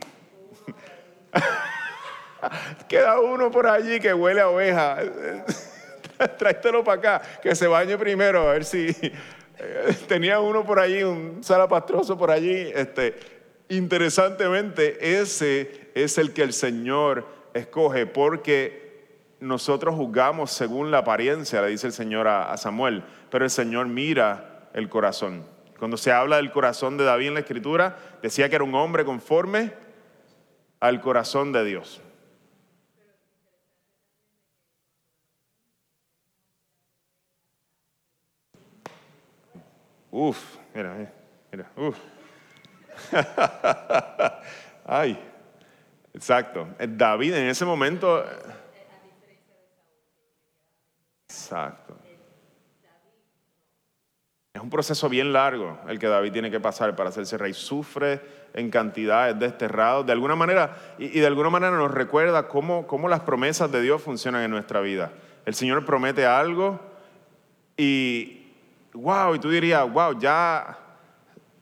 [2.88, 5.00] queda uno por allí que huele a oveja.
[6.38, 8.96] Tráetelo para acá, que se bañe primero, a ver si...
[10.08, 12.72] Tenía uno por allí, un salapastroso por allí.
[12.76, 13.16] Este,
[13.70, 18.88] interesantemente, ese es el que el Señor escoge, porque
[19.40, 24.70] nosotros juzgamos según la apariencia, le dice el Señor a, Samuel, pero el Señor mira
[24.74, 25.44] el corazón.
[25.80, 29.06] Cuando se habla del corazón de David en la Escritura, decía que era un hombre
[29.06, 29.74] conforme
[30.80, 32.02] al corazón de Dios.
[40.12, 41.12] Uf, mira,
[41.52, 41.98] mira, uf.
[44.86, 45.20] Ay,
[46.14, 46.68] exacto.
[46.80, 48.24] David en ese momento
[51.48, 51.96] Exacto.
[54.54, 57.54] Es un proceso bien largo el que David tiene que pasar para hacerse rey.
[57.54, 58.20] Sufre
[58.54, 60.06] en cantidades desterrados.
[60.06, 64.02] De alguna manera, y, de alguna manera nos recuerda cómo, cómo las promesas de Dios
[64.02, 65.12] funcionan en nuestra vida.
[65.46, 66.80] El Señor promete algo
[67.78, 68.37] y,
[68.98, 70.78] wow, y tú dirías, wow, ya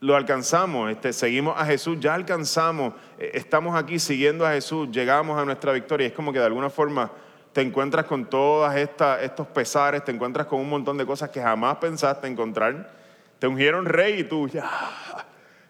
[0.00, 5.38] lo alcanzamos, este, seguimos a Jesús, ya alcanzamos, eh, estamos aquí siguiendo a Jesús, llegamos
[5.38, 6.06] a nuestra victoria.
[6.06, 7.10] Es como que de alguna forma
[7.52, 11.76] te encuentras con todos estos pesares, te encuentras con un montón de cosas que jamás
[11.76, 12.92] pensaste encontrar.
[13.38, 14.68] Te ungieron rey y tú ya.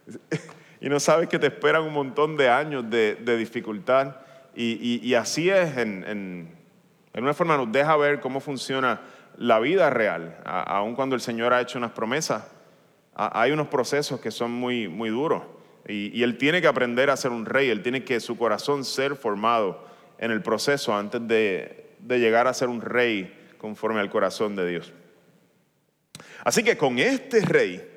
[0.79, 4.17] Y no sabes que te esperan un montón de años de, dificultad.
[4.55, 9.01] Y, así es, en, en, una forma nos deja ver cómo funciona
[9.37, 12.45] la vida real, aun cuando el Señor ha hecho unas promesas.
[13.15, 15.43] hay unos procesos que son muy, muy duros.
[15.89, 19.15] Y, Él tiene que aprender a ser un rey, Él tiene que su corazón ser
[19.15, 19.87] formado
[20.19, 24.93] en el proceso antes de, llegar a ser un rey conforme al corazón de Dios.
[26.45, 27.89] Así que con este rey,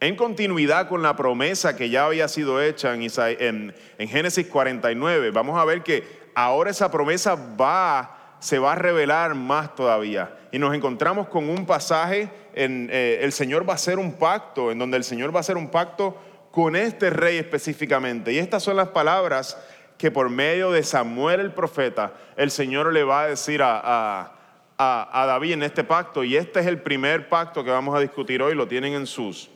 [0.00, 5.58] en continuidad con la promesa que ya había sido hecha en, en, Génesis 49, vamos
[5.58, 10.36] a ver que ahora esa promesa va, se va a revelar más todavía.
[10.50, 14.72] Y nos encontramos con un pasaje en eh, el Señor va a hacer un pacto,
[14.72, 18.32] en donde el Señor va a hacer un pacto con este rey específicamente.
[18.32, 19.56] Y estas son las palabras
[19.96, 24.38] que por medio de Samuel el profeta, el Señor le va a decir a,
[24.76, 28.56] David en este pacto, y este es el primer pacto que vamos a discutir hoy,
[28.56, 29.48] lo tienen en sus,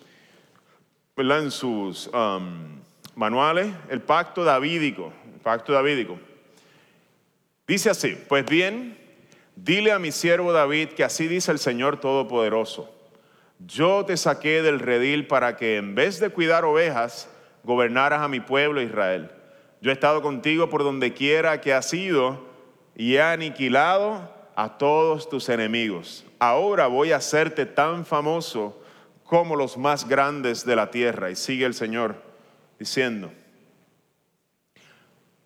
[1.17, 2.81] En sus um,
[3.17, 5.73] manuales, el pacto davídico, el pacto.
[7.67, 8.97] Dice así, pues bien,
[9.57, 12.95] dile a mi siervo David que así dice el Señor Todopoderoso,
[13.59, 17.29] Yo te saqué del redil para que en vez de cuidar ovejas,
[17.65, 19.31] gobernaras a mi pueblo Israel.
[19.81, 22.47] Yo he estado contigo por donde quiera que has ido
[22.95, 26.25] y he aniquilado a todos tus enemigos.
[26.39, 28.81] Ahora voy a hacerte tan famoso
[29.25, 31.31] como los más grandes de la tierra.
[31.31, 32.23] Y sigue el Señor
[32.79, 33.33] diciendo,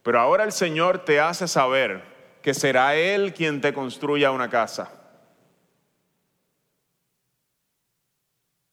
[0.02, 2.09] pero ahora el Señor te hace saber
[2.42, 5.00] que será Él quien te construya una casa.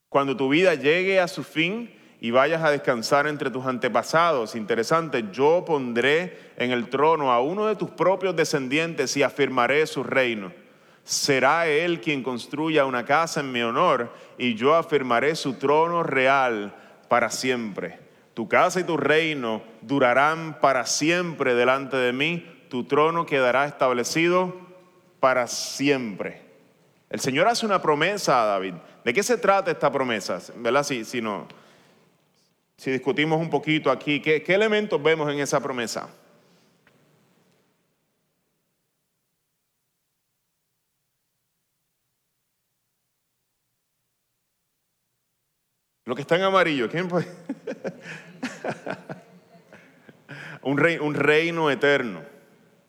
[0.09, 5.25] Cuando tu vida llegue a su fin y vayas a descansar entre tus antepasados, interesante,
[5.31, 10.51] yo pondré en el trono a uno de tus propios descendientes y afirmaré su reino.
[11.03, 16.73] Será él quien construya una casa en mi honor y yo afirmaré su trono real
[17.07, 17.99] para siempre.
[18.33, 24.55] Tu casa y tu reino durarán para siempre delante de mí, tu trono quedará establecido
[25.19, 26.41] para siempre.
[27.09, 28.73] El Señor hace una promesa a David.
[29.03, 30.39] ¿De qué se trata esta promesa?
[30.57, 30.83] ¿Verdad?
[30.83, 31.47] Si, si, no,
[32.75, 36.09] si discutimos un poquito aquí, ¿qué, ¿qué elementos vemos en esa promesa?
[46.03, 47.27] Lo que está en amarillo, ¿quién puede?
[50.61, 52.36] un, un reino eterno.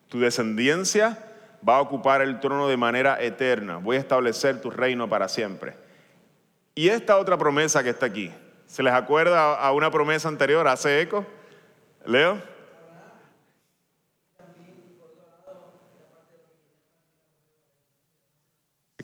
[0.09, 1.17] Tu descendencia
[1.67, 3.77] va a ocupar el trono de manera eterna.
[3.77, 5.75] Voy a establecer tu reino para siempre.
[6.75, 8.31] Y esta otra promesa que está aquí,
[8.65, 10.67] ¿se les acuerda a una promesa anterior?
[10.67, 11.25] ¿Hace eco?
[12.05, 12.41] Leo.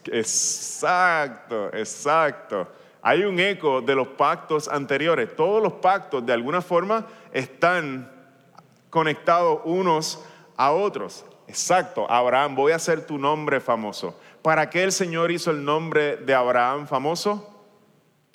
[0.05, 2.67] Exacto, exacto.
[3.01, 5.35] Hay un eco de los pactos anteriores.
[5.35, 8.11] Todos los pactos de alguna forma están
[8.89, 10.23] conectados unos
[10.57, 11.25] a otros.
[11.47, 14.19] Exacto, Abraham, voy a hacer tu nombre famoso.
[14.41, 17.51] ¿Para qué el Señor hizo el nombre de Abraham famoso?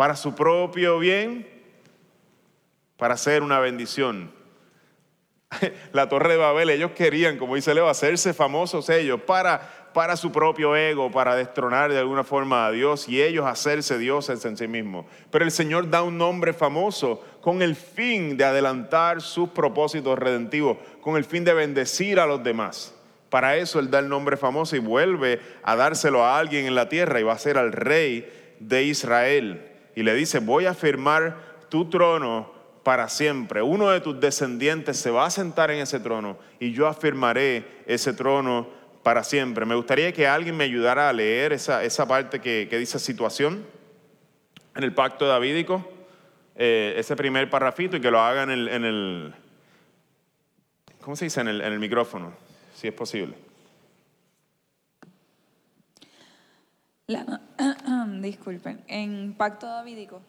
[0.00, 1.46] para su propio bien,
[2.96, 4.32] para hacer una bendición.
[5.92, 10.32] La torre de Babel, ellos querían, como dice Leo, hacerse famosos ellos para, para su
[10.32, 14.66] propio ego, para destronar de alguna forma a Dios y ellos hacerse dioses en sí
[14.66, 15.04] mismos.
[15.30, 20.78] Pero el Señor da un nombre famoso con el fin de adelantar sus propósitos redentivos,
[21.00, 22.94] con el fin de bendecir a los demás.
[23.30, 26.88] Para eso Él da el nombre famoso y vuelve a dárselo a alguien en la
[26.88, 31.36] tierra y va a ser al rey de Israel y le dice, voy a firmar
[31.68, 33.62] tu trono para siempre.
[33.62, 38.12] Uno de tus descendientes se va a sentar en ese trono y yo afirmaré ese
[38.12, 38.68] trono
[39.02, 39.66] para siempre.
[39.66, 43.64] Me gustaría que alguien me ayudara a leer esa, esa parte que, dice situación
[44.74, 45.86] en el pacto davídico,
[46.62, 49.34] eh, ese primer parrafito y que lo hagan en el, en el
[51.00, 51.40] ¿cómo se dice?
[51.40, 52.34] En el, en el micrófono,
[52.74, 53.34] si es posible.
[58.20, 60.20] disculpen, en Pacto Davídico.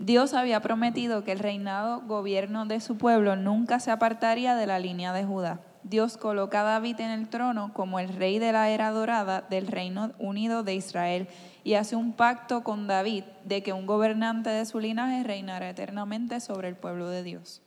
[0.00, 4.80] Dios había prometido que el reinado, gobierno de su pueblo nunca se apartaría de la
[4.80, 5.60] línea de Judá.
[5.84, 9.66] Dios coloca a David en el trono como el rey de la era dorada del
[9.66, 11.28] reino unido de Israel
[11.64, 16.40] y hace un pacto con David de que un gobernante de su linaje reinará eternamente
[16.40, 17.62] sobre el pueblo de Dios.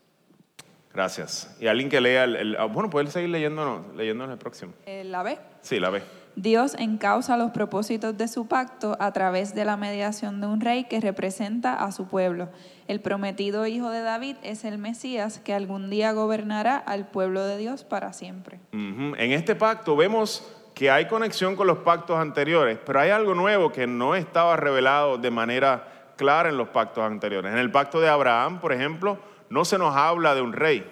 [0.94, 1.56] Gracias.
[1.60, 4.74] Y alguien que lea, el, ah, bueno, puede seguir leyéndonos, leyéndonos el próximo.
[4.86, 5.38] Eh, ¿La B?
[5.62, 6.02] Sí, la B.
[6.36, 10.84] Dios encausa los propósitos de su pacto a través de la mediación de un rey
[10.84, 12.50] que representa a su pueblo.
[12.88, 17.58] El prometido hijo de David es el Mesías que algún día gobernará al pueblo de
[17.58, 18.60] Dios para siempre.
[18.74, 23.72] En este pacto vemos que hay conexión con los pactos anteriores, pero hay algo nuevo
[23.72, 27.54] que no estaba revelado de manera clara en los pactos anteriores.
[27.54, 29.20] En el pacto de Abraham, por ejemplo,
[29.50, 30.92] no se nos habla de un rey.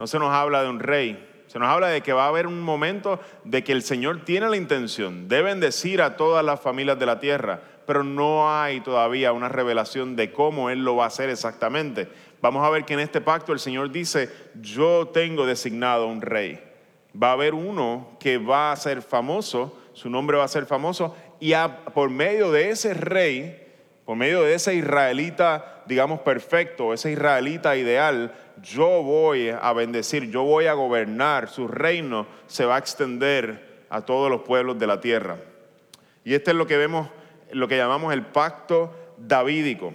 [0.00, 2.48] No se nos habla de un rey se nos habla de que va a haber
[2.48, 6.98] un momento de que el Señor tiene la intención de bendecir a todas las familias
[6.98, 11.06] de la tierra, pero no hay todavía una revelación de cómo Él lo va a
[11.06, 12.08] hacer exactamente.
[12.42, 16.60] Vamos a ver que en este pacto el Señor dice, yo tengo designado un rey.
[17.16, 21.14] Va a haber uno que va a ser famoso, su nombre va a ser famoso,
[21.38, 21.52] y
[21.94, 23.63] por medio de ese rey,
[24.04, 30.42] por medio de ese israelita, digamos, perfecto, ese israelita ideal, yo voy a bendecir, yo
[30.42, 35.00] voy a gobernar, su reino se va a extender a todos los pueblos de la
[35.00, 35.38] tierra.
[36.24, 37.08] Y este es lo que vemos,
[37.50, 39.92] lo que llamamos el pacto davídico.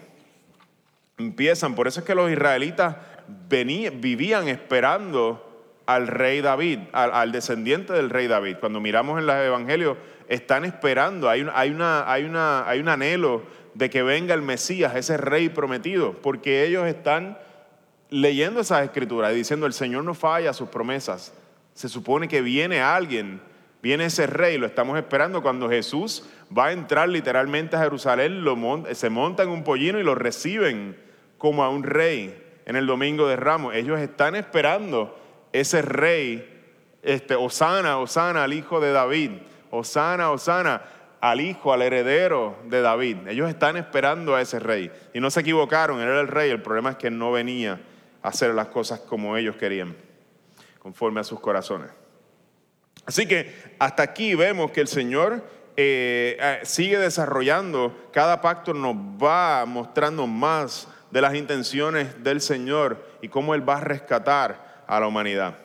[1.18, 2.95] Empiezan, por eso es que los israelitas
[3.47, 5.45] vivían esperando
[5.86, 8.57] al rey David, al, descendiente del rey David.
[8.60, 9.97] Cuando miramos en los evangelios,
[10.28, 13.41] están esperando, hay, un anhelo
[13.80, 17.39] de que venga el Mesías, ese rey prometido, porque ellos están
[18.09, 21.34] leyendo esas escrituras y diciendo, el Señor no falla sus promesas.
[21.73, 23.41] Se supone que viene alguien
[23.82, 26.25] Viene ese rey, lo estamos esperando cuando Jesús
[26.55, 28.43] va a entrar literalmente a Jerusalén,
[28.91, 30.97] se monta en un pollino y lo reciben
[31.38, 33.73] como a un rey en el domingo de Ramos.
[33.73, 35.17] Ellos están esperando
[35.53, 36.61] ese rey,
[37.03, 39.32] este, Osana, Osana, al hijo de David,
[39.71, 40.82] Osana, Osana,
[41.22, 43.28] al hijo, al heredero de David.
[43.28, 44.91] Ellos están esperando a ese rey.
[45.13, 46.49] Y no se equivocaron, él era el rey.
[46.49, 47.80] El problema es que no venía
[48.22, 49.95] a hacer las cosas como ellos querían,
[50.80, 51.89] conforme a sus corazones.
[53.05, 55.43] Así que hasta aquí vemos que el Señor
[55.76, 63.03] eh, eh, sigue desarrollando, cada pacto nos va mostrando más de las intenciones del Señor
[63.22, 65.55] y cómo Él va a rescatar a la humanidad.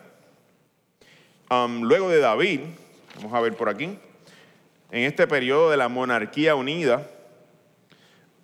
[1.51, 2.61] Um, luego de David,
[3.17, 3.99] vamos a ver por aquí,
[4.95, 7.11] en este periodo de la monarquía unida,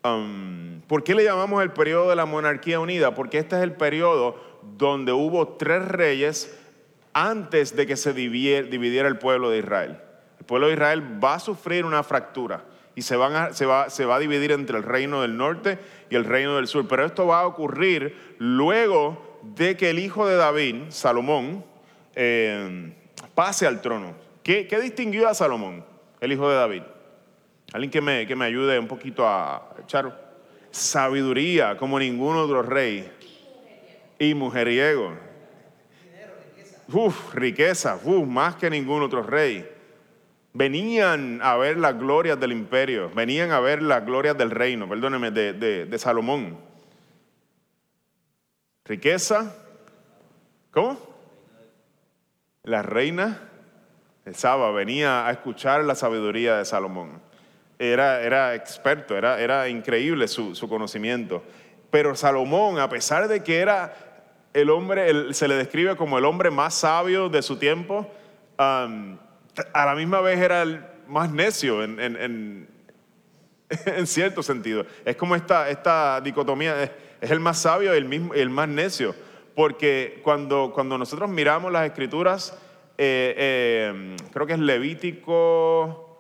[0.03, 3.15] um, ¿por qué le llamamos el periodo de la monarquía unida?
[3.15, 4.35] Porque este es el periodo
[4.77, 6.59] donde hubo tres reyes
[7.13, 10.01] antes de que se dividiera el pueblo de Israel.
[10.41, 12.65] El pueblo de Israel va a sufrir una fractura
[12.97, 13.53] y se, va,
[13.87, 15.79] a dividir entre el reino del norte
[16.11, 16.89] y el reino del sur.
[16.89, 21.65] Pero esto va a ocurrir luego de que el hijo de David, Salomón,
[22.17, 22.93] eh,
[23.37, 24.17] pase al trono.
[24.43, 25.85] ¿Qué, distinguió a Salomón,
[26.21, 26.83] el hijo de David?
[27.73, 30.31] Alguien que me, que me ayude un poquito a echar
[30.71, 33.11] sabiduría como ningún otro rey
[34.19, 35.17] y mujeriego.
[36.93, 39.69] Uf, riqueza, uf, más que ningún otro rey.
[40.53, 45.31] Venían a ver las glorias del imperio, venían a ver las glorias del reino, perdóneme,
[45.31, 46.59] de, Salomón.
[48.85, 49.55] Riqueza,
[50.73, 50.99] ¿cómo?
[52.65, 53.50] La reina
[54.35, 57.21] Saba venía a escuchar la sabiduría de Salomón.
[57.79, 61.43] Era, era experto, era, era increíble su, su conocimiento.
[61.91, 63.95] Pero Salomón, a pesar de que era
[64.53, 68.11] el hombre, se le describe como el hombre más sabio de su tiempo,
[68.59, 68.89] a
[69.75, 72.69] la misma vez era el más necio en, en,
[74.07, 74.85] cierto sentido.
[75.05, 76.83] Es como esta, esta dicotomía,
[77.21, 79.15] es, el más sabio y el, mismo, el más necio,
[79.55, 82.57] porque cuando, cuando nosotros miramos las escrituras,
[83.03, 86.19] eh, eh, creo que es Levítico,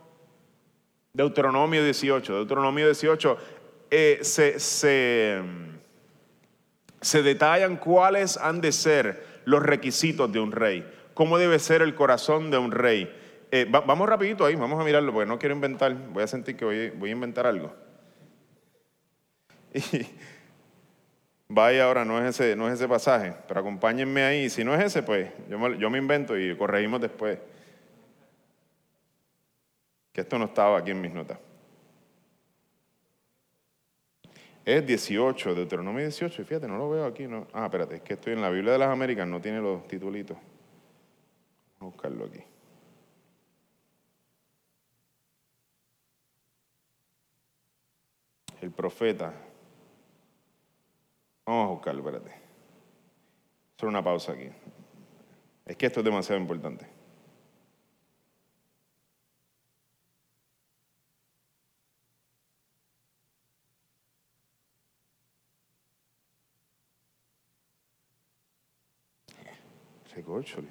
[1.12, 3.39] Deuteronomio 18, Deuteronomio 18,
[3.91, 5.43] eh, se, se
[7.01, 11.95] se detallan cuáles han de ser los requisitos de un rey, cómo debe ser el
[11.95, 13.14] corazón de un rey.
[13.68, 17.09] Vamos rapidito ahí, vamos a mirarlo, porque no quiero inventar, voy a sentir que voy,
[17.09, 17.74] a inventar algo.
[21.51, 24.48] vaya ahora, no es, ese, no es ese pasaje, pero acompáñenme ahí.
[24.48, 27.38] Si no es ese, pues yo me, yo me invento y corregimos después.
[30.12, 31.38] Que esto no estaba aquí en mis notas.
[34.64, 37.26] Es 18, Deuteronomio 18, y fíjate, no lo veo aquí.
[37.26, 37.48] No.
[37.53, 40.36] Ah, espérate, es que estoy en la Biblia de las Américas, no tiene los titulitos.
[41.78, 42.40] Vamos a buscarlo aquí.
[48.61, 49.49] El profeta.
[51.51, 52.30] Vamos a buscarlo, espérate.
[53.76, 54.48] Solo una pausa aquí.
[55.66, 56.86] Es que esto es demasiado importante.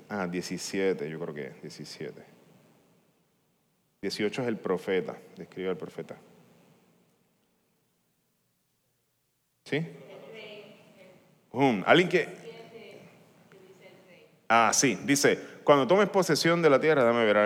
[0.07, 2.23] Ah, 17, yo creo que es 17.
[4.01, 6.15] 18 es el profeta, describe al profeta.
[9.65, 9.85] ¿Sí?
[11.85, 12.39] Alguien que...
[14.47, 17.37] Ah, sí, dice, cuando tomes posesión de la tierra, dame ver,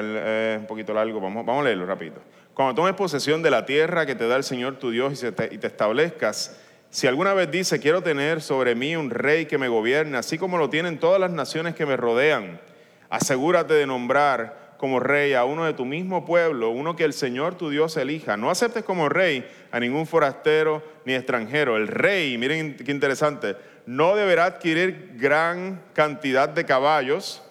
[0.55, 2.15] es un poquito largo, vamos, vamos a leerlo rápido.
[2.53, 5.67] Cuando tomes posesión de la tierra que te da el Señor tu Dios y te
[5.67, 6.57] establezcas
[6.93, 10.59] si alguna vez dice, quiero tener sobre mí un rey que me gobierne, así como
[10.59, 12.61] lo tienen todas las naciones que me rodean,
[13.09, 17.55] asegúrate de nombrar como rey a uno de tu mismo pueblo, uno que el Señor
[17.55, 18.37] tu Dios elija.
[18.37, 21.77] No aceptes como rey a ningún forastero ni extranjero.
[21.77, 23.55] El rey, miren qué interesante,
[23.86, 27.43] no deberá adquirir gran cantidad de caballos,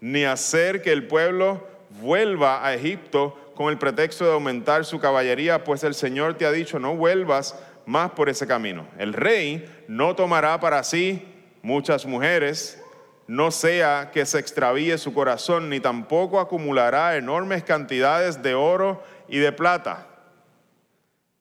[0.00, 1.66] ni hacer que el pueblo
[2.00, 6.52] vuelva a Egipto con el pretexto de aumentar su caballería, pues el Señor te ha
[6.52, 8.86] dicho, no vuelvas más por ese camino.
[8.98, 11.26] El rey no tomará para sí
[11.62, 12.82] muchas mujeres,
[13.26, 19.38] no sea que se extravíe su corazón, ni tampoco acumulará enormes cantidades de oro y
[19.38, 20.06] de plata.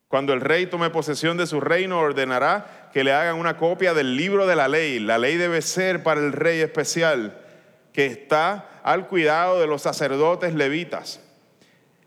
[0.07, 4.15] Cuando el rey tome posesión de su reino, ordenará que le hagan una copia del
[4.15, 4.99] libro de la ley.
[4.99, 7.37] La ley debe ser para el rey especial,
[7.93, 11.21] que está al cuidado de los sacerdotes levitas.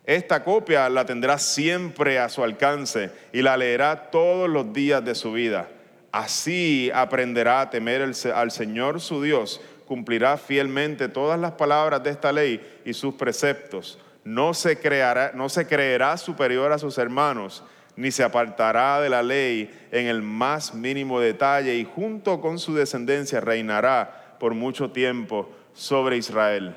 [0.05, 5.15] Esta copia la tendrá siempre a su alcance y la leerá todos los días de
[5.15, 5.69] su vida.
[6.11, 12.33] Así aprenderá a temer al Señor su Dios, cumplirá fielmente todas las palabras de esta
[12.33, 13.99] ley y sus preceptos.
[14.25, 17.63] No se, creará, no se creerá superior a sus hermanos,
[17.97, 22.75] ni se apartará de la ley en el más mínimo detalle, y junto con su
[22.75, 26.75] descendencia reinará por mucho tiempo sobre Israel.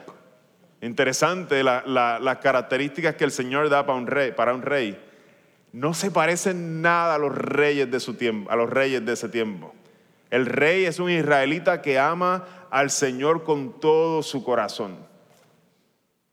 [0.82, 4.32] Interesante las características que el Señor da para un rey.
[4.34, 5.02] Para un rey.
[5.72, 9.30] No se parecen nada a los reyes de su tiempo, a los reyes de ese
[9.30, 9.74] tiempo.
[10.30, 14.98] El rey es un israelita que ama al Señor con todo su corazón.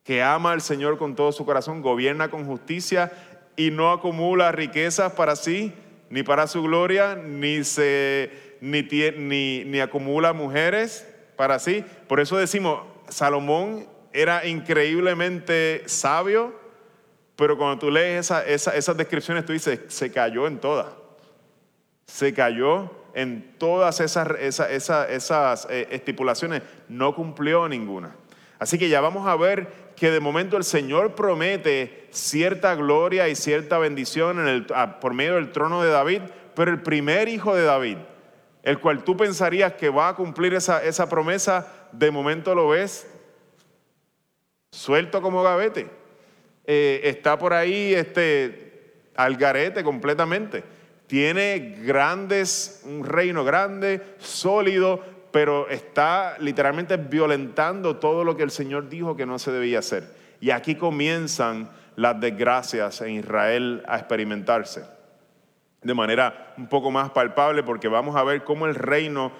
[0.04, 3.12] Que ama al Señor con todo su corazón, gobierna con justicia
[3.56, 5.72] y no acumula riquezas para sí,
[6.10, 8.30] ni para su gloria, ni, se,
[8.60, 11.84] ni, ni, ni acumula mujeres para sí.
[12.08, 16.54] Por eso decimos, Salomón era increíblemente sabio,
[17.36, 20.86] pero cuando tú lees esas descripciones, tú dices, se cayó en todas.
[22.06, 28.14] Se cayó en todas esas, esas, eh, estipulaciones, no cumplió ninguna.
[28.58, 29.66] Así que ya vamos a ver
[30.02, 34.66] que de momento el Señor promete cierta gloria y cierta bendición
[35.00, 36.22] por medio del trono de David,
[36.56, 37.98] pero el primer hijo de David,
[38.64, 43.06] el cual tú pensarías que va a cumplir esa, esa promesa, de momento lo ves
[44.72, 45.88] suelto como gavete.
[46.66, 50.64] Eh, está por ahí este, al garete completamente.
[51.06, 55.00] Tiene grandes, un reino grande, sólido,
[55.32, 60.04] pero está literalmente violentando todo lo que el Señor dijo que no se debía hacer.
[60.40, 64.84] Y aquí comienzan las desgracias en Israel a experimentarse
[65.82, 69.32] de manera un poco más palpable porque vamos a ver cómo el reino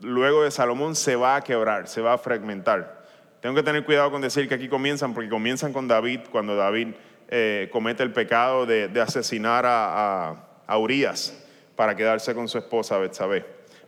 [0.00, 3.04] luego de Salomón se va a quebrar, se va a fragmentar.
[3.40, 6.94] Tengo que tener cuidado con decir que aquí comienzan, porque comienzan con David, cuando David
[7.28, 11.44] eh, comete el pecado de, asesinar a, a, Urias
[11.76, 13.44] para quedarse con su esposa Betsabé.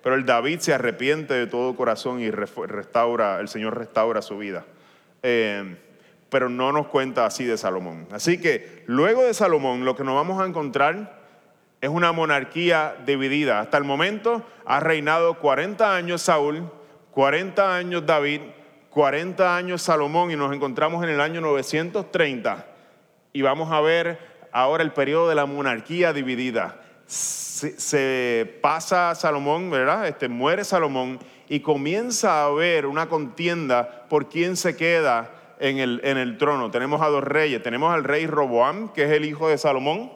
[0.07, 4.65] Pero el David se arrepiente de todo corazón y restaura, el Señor restaura su vida.
[5.25, 5.79] Eh,
[6.29, 8.07] pero no nos cuenta así de Salomón.
[8.13, 11.25] Así que luego de Salomón lo que nos vamos a encontrar
[11.81, 13.59] es una monarquía dividida.
[13.59, 16.71] Hasta el momento ha reinado 40 años Saúl,
[17.11, 18.43] 40 años David,
[18.91, 22.65] 40 años Salomón y nos encontramos en el año 930
[23.33, 24.21] y vamos a ver
[24.53, 26.86] ahora el periodo de la monarquía dividida.
[27.07, 30.09] Se, pasa Salomón, ¿verdad?
[30.09, 35.31] Este, muere Salomón y comienza a haber una contienda por quién se queda
[35.61, 36.71] en el, en el trono.
[36.71, 37.63] Tenemos a dos reyes.
[37.63, 40.13] Tenemos al rey Roboam, que es el hijo de Salomón,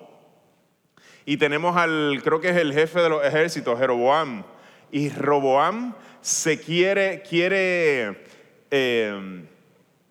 [1.25, 4.43] y tenemos al, creo que es el jefe de los ejércitos, Jeroboam.
[4.91, 8.31] Y Roboam se quiere, quiere
[8.71, 9.49] Em,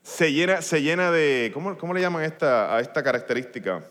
[0.03, 3.81] se, llena, se llena de, ¿cómo, cómo le llaman esta, a esta característica?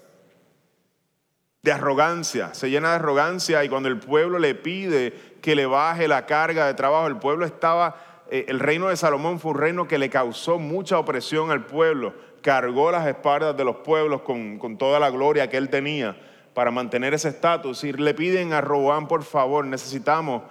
[1.63, 6.07] De arrogancia, se llena de arrogancia y cuando el pueblo le pide que le baje
[6.07, 7.97] la carga de trabajo, el pueblo estaba,
[8.31, 12.15] eh, el reino de Salomón fue un reino que le causó mucha opresión al pueblo,
[12.43, 16.17] cargó las espaldas de los pueblos con, con toda la gloria que él tenía
[16.55, 20.43] para mantener ese estatus y le piden a Roboam, por favor, necesitamos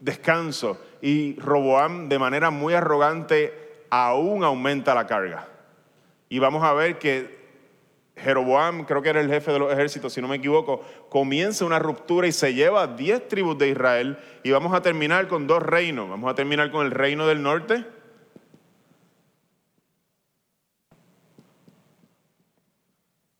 [0.00, 0.80] descanso.
[1.00, 5.46] Y Roboam, de manera muy arrogante, aún aumenta la carga.
[6.28, 7.43] Y vamos a ver que
[8.16, 11.80] Jeroboam, creo que era el jefe de los ejércitos, si no me equivoco, comienza una
[11.80, 14.18] ruptura y se lleva 10 tribus de Israel.
[14.42, 16.08] Y vamos a terminar con dos reinos.
[16.08, 17.84] Vamos a terminar con el reino del norte.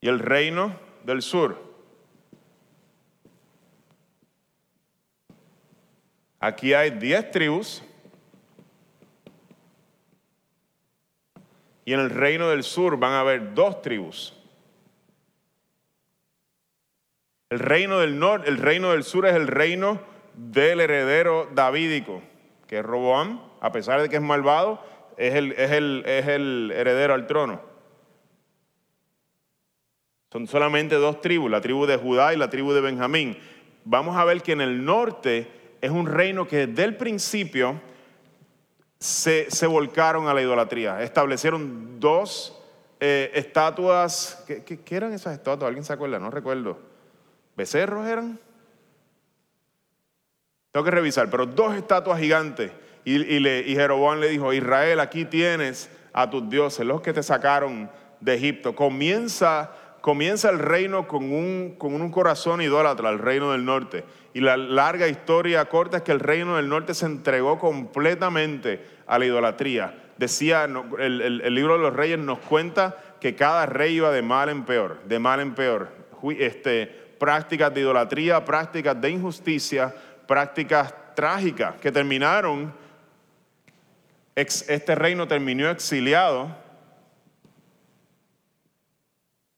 [0.01, 1.57] Y el reino del sur.
[6.41, 7.83] Aquí hay 10 tribus.
[11.87, 14.35] Y en el reino del sur van a haber dos tribus.
[17.55, 20.00] El reino del norte, el reino del sur es el reino
[20.34, 22.20] del heredero davídico,
[22.66, 24.84] que es Roboam, a pesar de que es malvado,
[25.16, 27.61] es el, es el, es el heredero al trono.
[30.32, 33.38] Son solamente dos tribus, la tribu de Judá y la tribu de Benjamín.
[33.84, 35.46] Vamos a ver que en el norte
[35.80, 37.80] es un reino que desde el principio
[38.98, 41.00] se, volcaron a la idolatría.
[41.02, 42.61] Establecieron dos
[42.98, 44.42] eh, estatuas.
[44.44, 45.68] ¿qué, eran esas estatuas?
[45.68, 46.18] ¿Alguien se acuerda?
[46.18, 46.93] No recuerdo.
[47.57, 48.38] ¿Becerros eran?
[50.72, 52.72] Tengo que revisar, pero dos estatuas gigantes.
[53.05, 57.22] Y, y, y Jeroboam le dijo, Israel, aquí tienes a tus dioses, los que te
[57.22, 57.90] sacaron
[58.20, 58.74] de Egipto.
[58.74, 59.70] Comienza
[60.05, 64.05] comienza el reino con un, con un corazón idólatra, el reino del norte.
[64.34, 69.18] Y la larga historia corta es que el reino del norte se entregó completamente a
[69.18, 69.94] la idolatría.
[70.18, 74.50] Decía, el, el, libro de los reyes nos cuenta que cada rey iba de mal
[74.50, 75.88] en peor, de mal en peor.
[76.38, 79.95] Este, prácticas de idolatría, prácticas de injusticia,
[80.27, 82.73] prácticas trágicas que terminaron
[84.35, 86.57] este reino terminó exiliado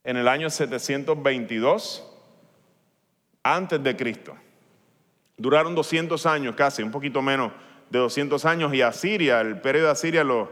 [0.03, 2.03] en el año 722
[3.43, 4.35] antes de Cristo.
[5.35, 7.51] Duraron 200 años casi, un poquito menos
[7.89, 10.49] de 200 años, y Asiria, el imperio de Asiria los,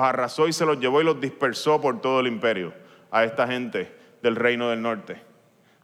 [0.00, 2.72] arrasó y se los llevó y los dispersó por todo el imperio
[3.10, 5.20] a esta gente del reino del norte.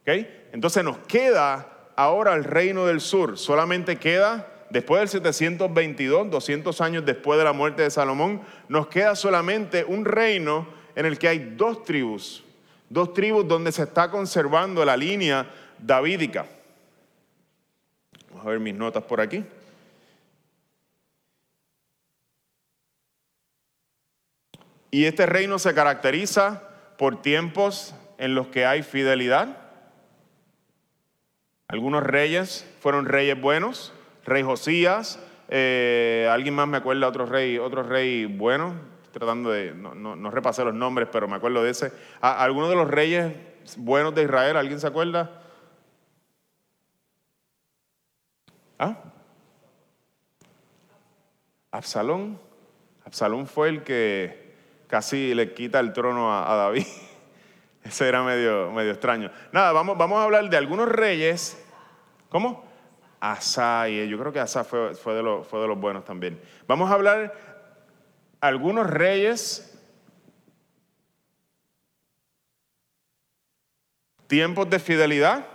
[0.00, 0.41] ¿Okay?
[0.52, 7.04] Entonces nos queda ahora el reino del sur, solamente queda, después del 722, 200 años
[7.06, 11.54] después de la muerte de Salomón, nos queda solamente un reino en el que hay
[11.56, 12.44] dos tribus,
[12.90, 16.46] dos tribus donde se está conservando la línea davídica.
[18.30, 19.44] Vamos a ver mis notas por aquí.
[24.90, 26.62] Y este reino se caracteriza
[26.98, 29.61] por tiempos en los que hay fidelidad.
[31.72, 33.94] Algunos reyes fueron reyes buenos,
[34.26, 35.18] rey Josías,
[35.48, 38.74] eh, alguien más me acuerda, otro rey, otro rey bueno,
[39.10, 41.90] tratando de, no, no, repasé los nombres, pero me acuerdo de ese.
[42.20, 43.34] ¿Alguno de los reyes
[43.78, 45.42] buenos de Israel, alguien se acuerda?
[48.78, 48.98] ¿Ah?
[51.70, 52.38] Absalón.
[53.06, 54.56] Absalón fue el que
[54.88, 56.84] casi le quita el trono a, David.
[57.82, 59.30] Ese era medio, medio extraño.
[59.52, 61.61] Nada, vamos, vamos a hablar de algunos reyes.
[62.32, 62.64] ¿Cómo?
[63.20, 66.40] Asa, y yo creo que Asa fue, de los buenos también.
[66.66, 67.34] Vamos a hablar
[68.40, 69.78] algunos reyes
[74.26, 75.46] tiempos de fidelidad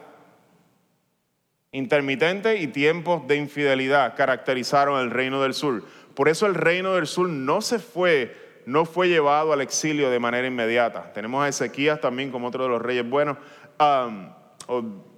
[1.71, 5.83] intermitente y tiempos de infidelidad caracterizaron el reino del sur.
[6.13, 10.19] Por eso el reino del sur no se fue, no fue llevado al exilio de
[10.19, 11.11] manera inmediata.
[11.11, 13.37] Tenemos a Ezequías también como otro de los reyes buenos,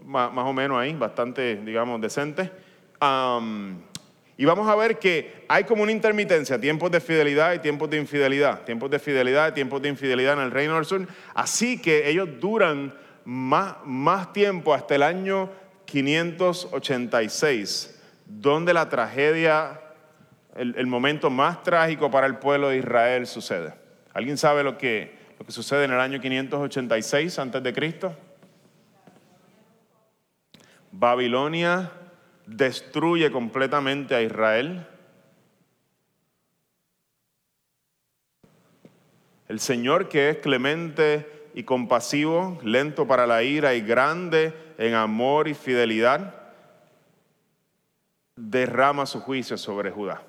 [0.10, 2.50] más, o menos ahí, bastante, digamos, decente.
[4.38, 7.98] y vamos a ver que hay como una intermitencia, tiempos de fidelidad y tiempos de
[7.98, 11.08] infidelidad, tiempos de fidelidad y tiempos de infidelidad en el reino del sur.
[11.36, 12.94] Así que ellos duran
[13.24, 15.52] más, más tiempo hasta el año
[15.86, 19.80] 586, donde la tragedia,
[20.56, 23.76] el, momento más trágico para el pueblo de Israel sucede.
[24.14, 28.16] ¿Alguien sabe lo que, lo que sucede en el año 586 antes de Cristo?
[30.92, 31.92] Babilonia
[32.46, 34.88] destruye completamente a Israel.
[39.48, 45.48] El Señor que es clemente y compasivo, lento para la ira y grande en amor
[45.48, 46.36] y fidelidad,
[48.36, 50.22] derrama su juicio sobre Judá.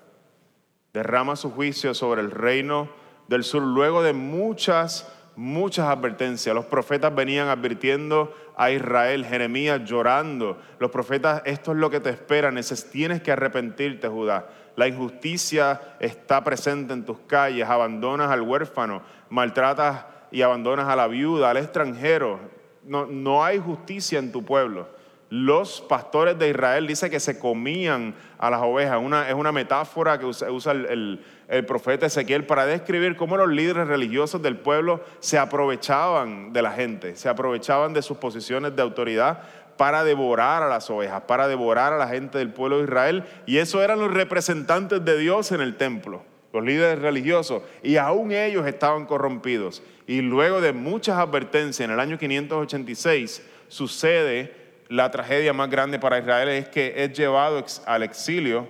[0.93, 2.89] Derrama su juicio sobre el reino
[3.29, 6.55] del sur luego de muchas, muchas advertencias.
[6.55, 10.59] Los profetas venían advirtiendo a Israel, Jeremías llorando.
[10.79, 12.53] Los profetas, esto es lo que te espera,
[12.93, 14.51] tienes que arrepentirte, Judá.
[14.77, 19.01] La injusticia está presente en tus calles, abandonas al huérfano,
[19.31, 22.39] maltratas y abandonas a la viuda, al extranjero.
[22.85, 24.89] No, no hay justicia en tu pueblo.
[25.31, 28.99] Los pastores de Israel dice que se comían a las ovejas.
[29.01, 31.25] Una, es una metáfora que usa, el, el,
[31.67, 37.17] profeta Ezequiel para describir cómo los líderes religiosos del pueblo se aprovechaban de la gente,
[37.17, 39.43] se aprovechaban de sus posiciones de autoridad
[39.77, 43.25] para devorar a las ovejas, para devorar a la gente del pueblo de Israel.
[43.47, 46.23] Y eso eran los representantes de Dios en el templo
[46.53, 49.83] los líderes religiosos, y aún ellos estaban corrompidos.
[50.07, 54.55] Y luego de muchas advertencias, en el año 586 sucede
[54.89, 58.67] la tragedia más grande para Israel, es que es llevado al exilio,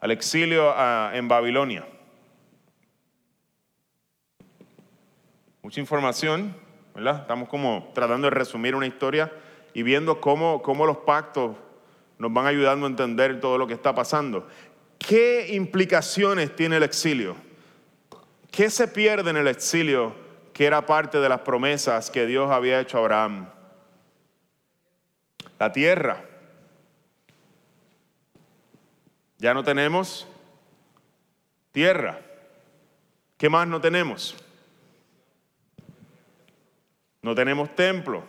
[0.00, 1.86] al exilio ah, en Babilonia.
[5.62, 6.56] Mucha información,
[6.94, 7.20] ¿verdad?
[7.20, 9.30] Estamos como tratando de resumir una historia
[9.74, 11.56] y viendo cómo, cómo los pactos
[12.18, 14.48] nos van ayudando a entender todo lo que está pasando.
[14.98, 17.36] ¿Qué implicaciones tiene el exilio?
[18.50, 20.14] ¿Qué se pierde en el exilio
[20.52, 23.48] que era parte de las promesas que Dios había hecho a Abraham?
[25.58, 26.29] La tierra.
[29.40, 30.28] Ya no tenemos
[31.72, 32.20] tierra.
[33.36, 34.36] ¿Qué más no tenemos?
[37.22, 38.22] No tenemos templo.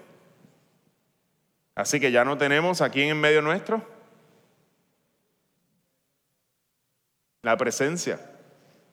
[1.76, 3.86] Así que ya no tenemos aquí en medio nuestro
[7.42, 8.20] la presencia.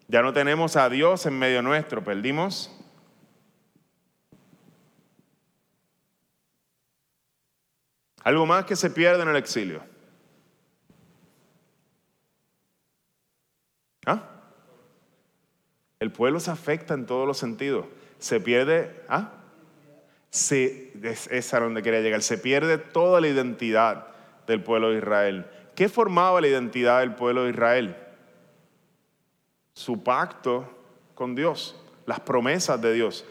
[0.09, 2.71] Ya no tenemos a Dios en medio nuestro, perdimos.
[8.23, 9.83] Algo más que se pierde en el exilio.
[14.07, 14.23] ¿Ah?
[16.01, 17.87] El pueblo se afecta en todos los sentidos.
[18.19, 19.33] Se pierde, ¿ah?
[20.31, 22.23] Se, es, a donde quería llegar.
[22.23, 24.09] Se pierde toda la identidad
[24.47, 25.47] del pueblo de Israel.
[25.75, 27.97] ¿Qué formaba la identidad del pueblo de Israel?
[29.79, 30.69] su pacto
[31.15, 33.25] con Dios, las promesas de Dios.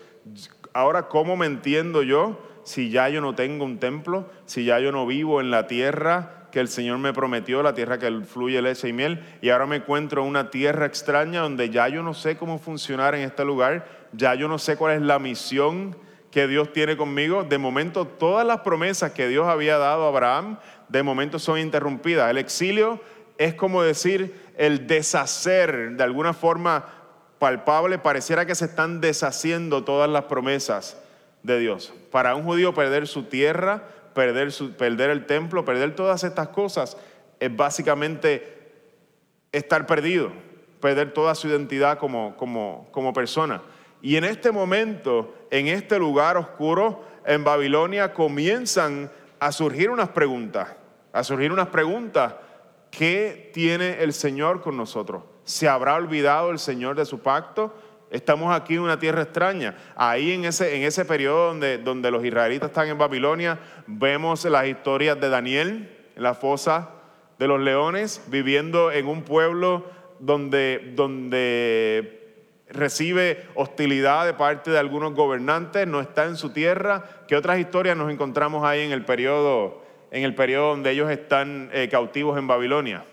[0.72, 4.94] Ahora, ¿cómo me entiendo yo si ya yo no tengo un templo, si ya yo
[4.94, 8.90] no vivo en la tierra que el Señor me prometió, la tierra que fluye leche
[8.90, 12.38] y miel, y ahora me encuentro en una tierra extraña donde ya yo no sé
[12.38, 15.96] cómo funcionar en este lugar, ya yo no sé cuál es la misión
[16.32, 17.44] que Dios tiene conmigo.
[17.44, 22.30] De momento, todas las promesas que Dios había dado a Abraham, de momento son interrumpidas.
[22.30, 23.02] El exilio
[23.38, 26.86] es como decir el deshacer de alguna forma
[27.40, 30.98] palpable, pareciera que se están deshaciendo todas las promesas
[31.44, 31.94] de Dios.
[32.12, 33.84] Para un judío perder su tierra,
[34.18, 36.98] perder, perder el templo, perder todas estas cosas,
[37.40, 38.72] es básicamente
[39.52, 40.32] estar perdido,
[40.82, 43.62] perder toda su identidad como, como, como persona.
[44.02, 50.70] Y en este momento, en este lugar oscuro, en Babilonia, comienzan a surgir unas preguntas,
[51.14, 52.34] a surgir unas preguntas.
[52.90, 55.22] ¿Qué tiene el Señor con nosotros?
[55.44, 57.72] ¿Se habrá olvidado el Señor de su pacto?
[58.10, 59.76] Estamos aquí en una tierra extraña.
[59.96, 64.66] Ahí en ese, en ese periodo donde, donde los israelitas están en Babilonia, vemos las
[64.68, 66.90] historias de Daniel la fosa
[67.40, 69.86] de los leones, viviendo en un pueblo
[70.20, 77.04] donde, donde recibe hostilidad de parte de algunos gobernantes, no está en su tierra.
[77.28, 81.70] ¿Qué otras historias nos encontramos ahí en el periodo, en el periodo donde ellos están
[81.72, 83.06] eh, cautivos en Babilonia?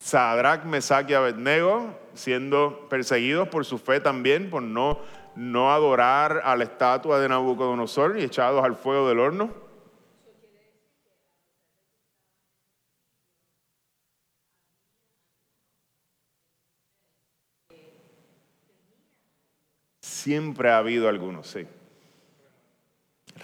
[0.00, 4.98] Sadrach, Mesach y Abednego siendo perseguidos por su fe también, por no,
[5.36, 9.54] no adorar a la estatua de Nabucodonosor y echados al fuego del horno.
[20.00, 21.66] Siempre ha habido algunos, sí.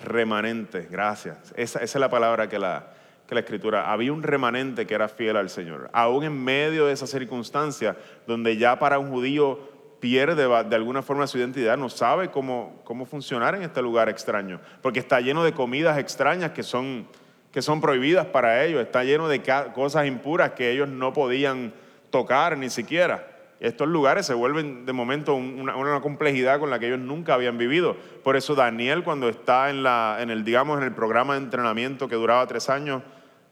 [0.04, 1.54] Remanentes, gracias.
[1.56, 2.95] esa es la palabra que la,
[3.26, 5.90] que la escritura, había un remanente que era fiel al Señor.
[5.92, 7.96] Aún en medio de esa circunstancia,
[8.26, 9.58] donde ya para un judío
[10.00, 14.60] pierde de alguna forma su identidad, no sabe cómo, cómo funcionar en este lugar extraño,
[14.82, 17.08] porque está lleno de comidas extrañas que son,
[17.50, 19.42] que son prohibidas para ellos, está lleno de
[19.74, 21.72] cosas impuras que ellos no podían
[22.10, 23.32] tocar ni siquiera.
[23.58, 27.56] Estos lugares se vuelven de momento una, una, complejidad con la que ellos nunca habían
[27.56, 27.96] vivido.
[28.22, 32.06] Por eso Daniel cuando está en, la, en el, digamos, en el programa de entrenamiento
[32.06, 33.02] que duraba tres años,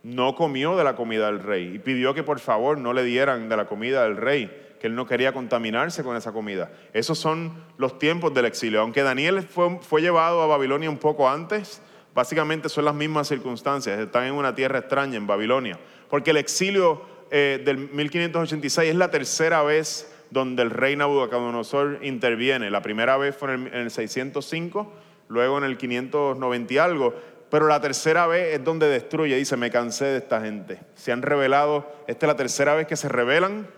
[0.04, 3.48] no comió de la comida del rey y pidió que por favor no le dieran
[3.48, 6.70] de la comida del rey, que él no quería contaminarse con esa comida.
[6.92, 8.82] Esos son los tiempos del exilio.
[8.82, 11.80] Aunque Daniel fue, llevado a Babilonia un poco antes,
[12.14, 13.98] básicamente son las mismas circunstancias.
[13.98, 15.80] Están en una tierra extraña, en Babilonia.
[16.10, 17.00] Porque el exilio
[17.30, 22.70] eh, del 1586 es la tercera vez donde el rey Nabucodonosor interviene.
[22.70, 24.92] La primera vez fue en el, en el 605,
[25.28, 27.14] luego en el 590 y algo
[27.54, 30.80] pero la tercera vez es donde destruye, dice, me cansé de esta gente.
[30.96, 33.68] Se han revelado, esta es la tercera vez que se rebelan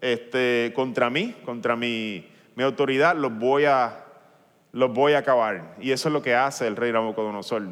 [0.00, 4.04] este, contra mí, contra mi, autoridad, los voy, a,
[4.70, 5.74] los voy a acabar.
[5.80, 7.62] Y eso es lo que hace el rey Nabucodonosor.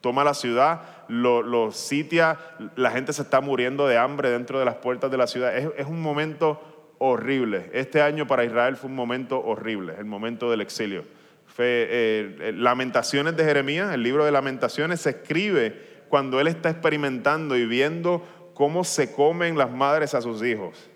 [0.00, 2.38] Toma la ciudad, lo, sitia,
[2.76, 5.56] la gente se está muriendo de hambre dentro de las puertas de la ciudad.
[5.56, 7.68] Es un momento horrible.
[7.72, 11.02] Este año para Israel fue un momento horrible, el momento del exilio.
[11.62, 17.56] Eh, eh, Lamentaciones de Jeremías, el libro de Lamentaciones, se escribe cuando él está experimentando
[17.56, 20.90] y viendo cómo se comen las madres a sus hijos.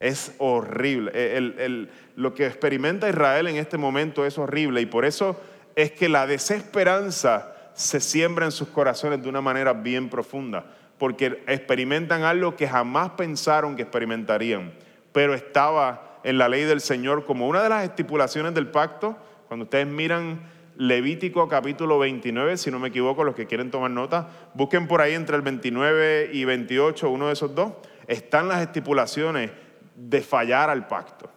[0.00, 1.88] Es horrible.
[2.16, 5.40] Lo que experimenta Israel en este momento es horrible y por eso
[5.74, 10.66] es que la desesperanza se siembra en sus corazones de una manera bien profunda,
[10.98, 14.72] porque experimentan algo que jamás pensaron que experimentarían,
[15.12, 19.16] pero estaba en la ley del Señor como una de las estipulaciones del pacto
[19.48, 20.40] cuando ustedes miran
[20.76, 25.14] Levítico capítulo 29, si no me equivoco, los que quieren tomar nota, busquen por ahí
[25.14, 27.72] entre el 29 y 28, uno de esos dos,
[28.06, 29.50] están las estipulaciones
[29.96, 31.28] de fallar al pacto.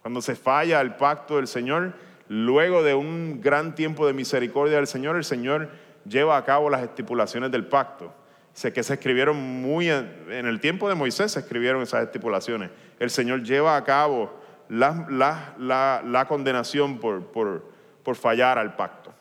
[0.00, 1.92] Cuando se falla al pacto del Señor,
[2.28, 5.68] luego de un gran tiempo de misericordia del Señor, el Señor
[6.08, 8.14] lleva a cabo las estipulaciones del pacto.
[8.54, 12.70] Sé que se escribieron muy en el tiempo de Moisés, se escribieron esas estipulaciones.
[12.98, 19.12] El Señor lleva a cabo la, condenación por, fallar al pacto.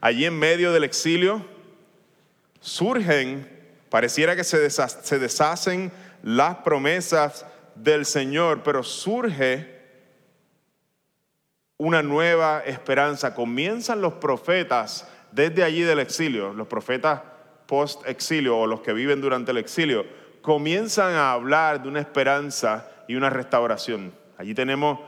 [0.00, 1.44] Allí en medio del exilio
[2.60, 3.48] surgen,
[3.88, 5.92] pareciera que se, se deshacen
[6.22, 9.74] las promesas del Señor, pero surge
[11.76, 13.34] una nueva esperanza.
[13.34, 17.20] Comienzan los profetas desde allí del exilio, los profetas
[17.66, 20.06] post-exilio o los que viven durante el exilio,
[20.42, 24.14] comienzan a hablar de una esperanza y una restauración.
[24.38, 24.98] Allí tenemos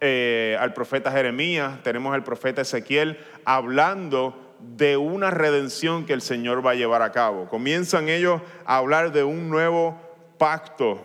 [0.00, 6.64] eh, al profeta Jeremías, tenemos al profeta Ezequiel hablando de una redención que el Señor
[6.64, 7.48] va a llevar a cabo.
[7.48, 10.00] Comienzan ellos a hablar de un nuevo
[10.38, 11.04] pacto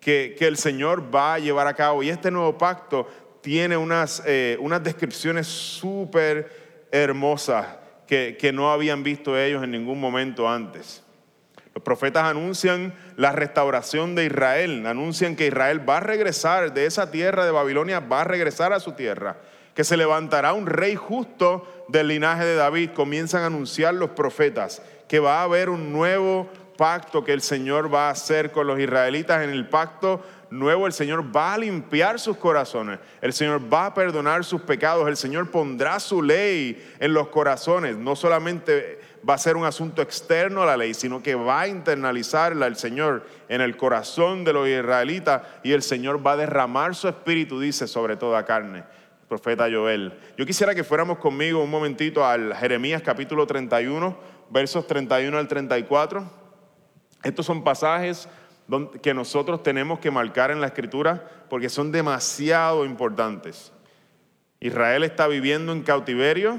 [0.00, 2.02] que, el Señor va a llevar a cabo.
[2.02, 3.06] Y este nuevo pacto
[3.40, 7.66] tiene unas, eh, unas descripciones súper hermosas
[8.06, 11.02] que, que no habían visto ellos en ningún momento antes.
[11.74, 17.10] Los profetas anuncian la restauración de Israel, anuncian que Israel va a regresar de esa
[17.10, 19.38] tierra de Babilonia, va a regresar a su tierra,
[19.74, 22.90] que se levantará un rey justo del linaje de David.
[22.94, 27.92] Comienzan a anunciar los profetas que va a haber un nuevo pacto que el Señor
[27.92, 29.42] va a hacer con los israelitas.
[29.42, 33.94] En el pacto nuevo el Señor va a limpiar sus corazones, el Señor va a
[33.94, 39.38] perdonar sus pecados, el Señor pondrá su ley en los corazones, no solamente va a
[39.38, 43.60] ser un asunto externo a la ley, sino que va a internalizarla el Señor en
[43.60, 48.16] el corazón de los israelitas y el Señor va a derramar su espíritu, dice, sobre
[48.16, 48.84] toda carne.
[49.28, 50.12] Profeta Joel.
[50.36, 54.14] Yo quisiera que fuéramos conmigo un momentito al Jeremías capítulo 31,
[54.50, 56.30] versos 31 al 34.
[57.22, 58.28] Estos son pasajes
[59.00, 63.72] que nosotros tenemos que marcar en la escritura porque son demasiado importantes.
[64.60, 66.58] Israel está viviendo en cautiverio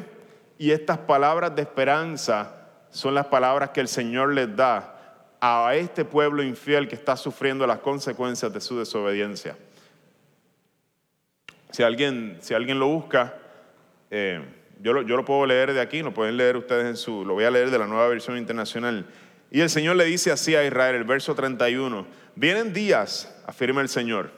[0.64, 6.06] y estas palabras de esperanza son las palabras que el Señor les da a este
[6.06, 9.58] pueblo infiel que está sufriendo las consecuencias de su desobediencia.
[11.70, 13.34] Si alguien, si alguien lo busca,
[14.10, 14.42] eh,
[14.80, 17.34] yo, lo, yo, lo, puedo leer de aquí, lo pueden leer ustedes en su, lo
[17.34, 19.06] voy a leer de la nueva versión internacional.
[19.52, 23.90] Y el Señor le dice así a Israel, el verso 31, vienen días, afirma el
[23.90, 24.32] Señor,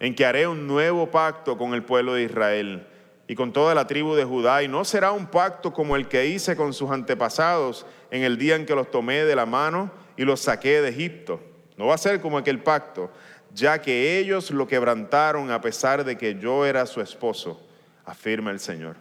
[0.00, 2.86] en que haré un nuevo pacto con el pueblo de Israel
[3.28, 6.26] y con toda la tribu de Judá, y no será un pacto como el que
[6.26, 10.24] hice con sus antepasados en el día en que los tomé de la mano y
[10.24, 11.40] los saqué de Egipto.
[11.76, 13.10] No va a ser como aquel pacto,
[13.54, 17.60] ya que ellos lo quebrantaron a pesar de que yo era su esposo,
[18.04, 18.96] afirma el Señor.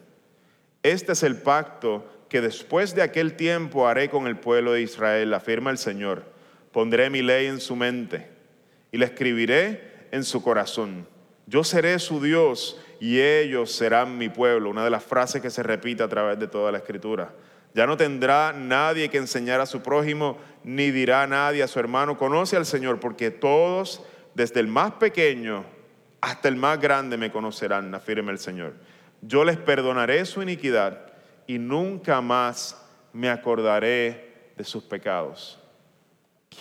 [0.84, 5.34] Este es el pacto que después de aquel tiempo haré con el pueblo de Israel,
[5.34, 6.24] afirma el Señor.
[6.72, 8.30] Pondré mi ley en su mente
[8.91, 11.07] y la escribiré en su corazón.
[11.45, 14.70] Yo seré su Dios y ellos serán mi pueblo.
[14.70, 17.34] Una de las frases que se repite a través de toda la escritura.
[17.74, 22.16] Ya no tendrá nadie que enseñar a su prójimo, ni dirá nadie a su hermano,
[22.16, 24.04] conoce al Señor, porque todos,
[24.36, 25.66] desde el más pequeño
[26.22, 28.76] hasta el más grande, me conocerán, afirma el Señor.
[29.22, 31.08] Yo les perdonaré su iniquidad
[31.47, 35.60] y nunca más me acordaré de sus pecados.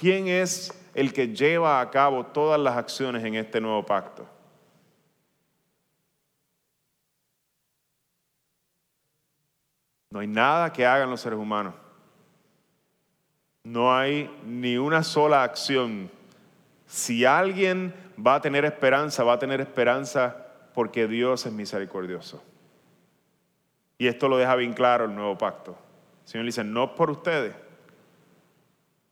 [0.01, 4.40] ¿Quién es el que lleva a cabo todas las acciones en este nuevo pacto?
[10.11, 11.75] No hay nada que hagan los seres humanos.
[13.63, 16.11] No hay ni una sola acción.
[16.87, 20.37] Si alguien va a tener esperanza, va a tener esperanza
[20.75, 22.43] porque Dios es misericordioso.
[23.99, 25.77] Y esto lo deja bien claro el nuevo pacto.
[26.25, 27.55] El Señor dice, no por ustedes.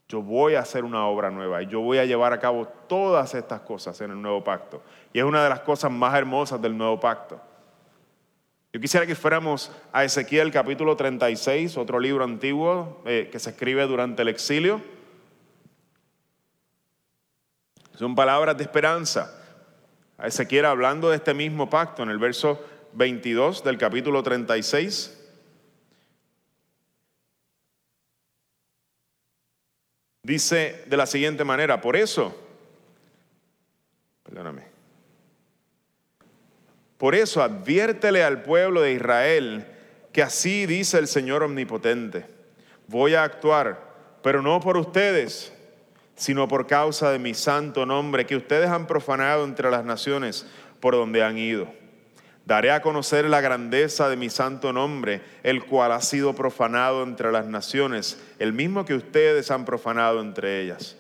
[0.09, 3.35] Yo voy a hacer una obra nueva y yo voy a llevar a cabo todas
[3.35, 4.83] estas cosas en el nuevo pacto.
[5.13, 7.39] Y es una de las cosas más hermosas del nuevo pacto.
[8.71, 13.87] Yo quisiera que fuéramos a Ezequiel capítulo 36, otro libro antiguo eh, que se escribe
[13.87, 14.83] durante el exilio.
[17.95, 19.35] Son palabras de esperanza.
[20.23, 22.63] Ezequiel hablando de este mismo pacto en el verso
[22.93, 25.15] 22 del capítulo 36.
[30.23, 32.37] Dice de la siguiente manera, por eso,
[34.25, 34.78] perdóname,
[36.99, 39.67] por eso adviértele al pueblo de Israel
[40.13, 42.27] que así dice el Señor Omnipotente.
[42.89, 43.81] Voy a actuar,
[44.23, 45.53] pero no por ustedes,
[46.17, 50.47] sino por causa de mi santo nombre que ustedes han profanado entre las naciones
[50.81, 51.69] por donde han ido.
[52.45, 57.31] Daré a conocer la grandeza de mi santo nombre, el cual ha sido profanado entre
[57.31, 60.97] las naciones, el mismo que ustedes han profanado entre ellas.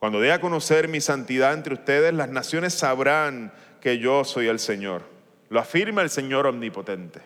[0.00, 4.58] Cuando dé a conocer mi santidad entre ustedes, las naciones sabrán que yo soy el
[4.58, 5.11] Señor.
[5.52, 7.20] Lo afirma el Señor omnipotente.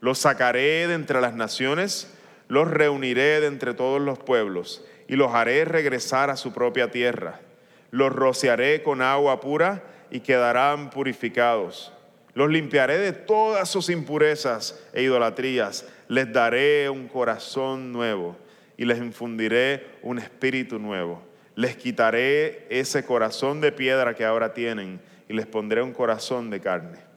[0.00, 2.10] Los sacaré de entre las naciones,
[2.48, 7.40] los reuniré de entre todos los pueblos y los haré regresar a su propia tierra.
[7.90, 11.92] Los rociaré con agua pura y quedarán purificados.
[12.32, 15.86] Los limpiaré de todas sus impurezas e idolatrías.
[16.08, 18.34] Les daré un corazón nuevo
[18.78, 21.22] y les infundiré un espíritu nuevo.
[21.54, 26.58] Les quitaré ese corazón de piedra que ahora tienen y les pondré un corazón de
[26.58, 27.11] carne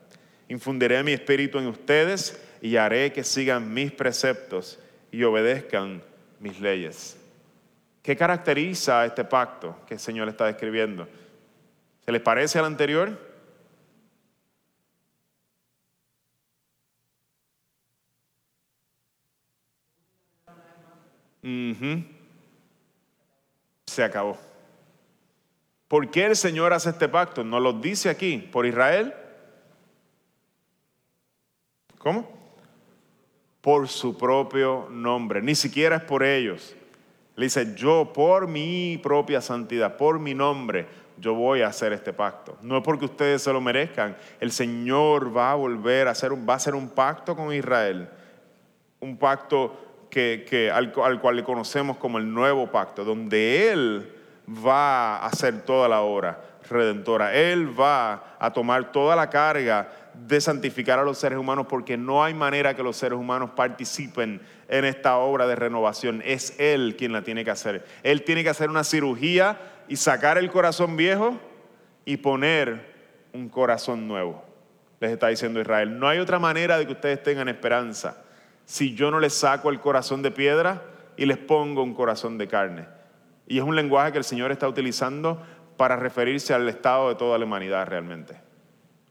[0.47, 4.79] Infundiré mi espíritu en ustedes y haré que sigan mis preceptos
[5.11, 6.03] y obedezcan
[6.39, 7.17] mis leyes.
[8.03, 11.07] ¿Qué caracteriza a este pacto que el Señor está describiendo?
[12.05, 13.17] ¿Se les parece al anterior?
[23.85, 24.37] Se acabó.
[25.87, 27.43] ¿Por qué el Señor hace este pacto?
[27.43, 29.13] Nos lo dice aquí, por Israel.
[32.05, 32.23] ¿Cómo?
[33.61, 36.75] Por su propio nombre, ni siquiera es por ellos.
[37.35, 40.85] Le dice, yo por mi propia santidad, por mi nombre,
[41.17, 42.59] yo voy a hacer este pacto.
[42.61, 44.15] No es porque ustedes se lo merezcan.
[44.39, 48.07] El Señor va a volver a hacer, va a un pacto con Israel.
[48.99, 54.13] Un pacto que, al, al, cual le conocemos como el nuevo pacto, donde Él
[54.47, 56.39] va a hacer toda la obra
[56.69, 57.33] redentora.
[57.33, 62.23] Él va a tomar toda la carga de santificar a los seres humanos porque no
[62.23, 66.21] hay manera que los seres humanos participen en esta obra de renovación.
[66.25, 67.85] Es Él quien la tiene que hacer.
[68.03, 71.39] Él tiene que hacer una cirugía y sacar el corazón viejo
[72.05, 72.93] y poner
[73.33, 74.43] un corazón nuevo.
[74.99, 78.23] Les está diciendo Israel, no hay otra manera de que ustedes tengan esperanza
[78.65, 80.81] si yo no les saco el corazón de piedra
[81.17, 82.87] y les pongo un corazón de carne.
[83.47, 85.41] Y es un lenguaje que el Señor está utilizando
[85.77, 88.44] para referirse al estado de toda la humanidad realmente.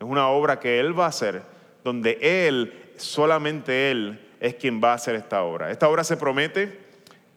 [0.05, 1.40] Es una obra que Él va a hacer,
[1.82, 5.70] donde Él, solamente Él, es quien va a hacer esta obra.
[5.70, 6.78] Esta obra se promete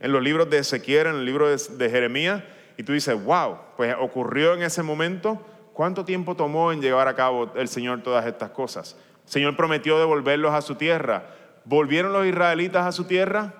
[0.01, 2.43] en los libros de Ezequiel, en el libro de, Jeremías,
[2.75, 5.41] y tú dices, wow, pues ocurrió en ese momento.
[5.71, 8.97] ¿Cuánto tiempo tomó en llevar a cabo el Señor todas estas cosas?
[9.23, 11.23] El Señor prometió devolverlos a su tierra.
[11.63, 13.53] ¿Volvieron los israelitas a su tierra?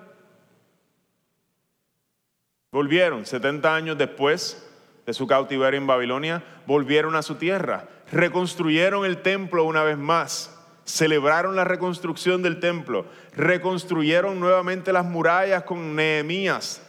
[2.70, 4.67] Volvieron 70 años después
[5.08, 10.54] de su cautiverio en Babilonia, volvieron a su tierra, reconstruyeron el templo una vez más,
[10.84, 16.82] celebraron la reconstrucción del templo, reconstruyeron nuevamente las murallas con Nehemías.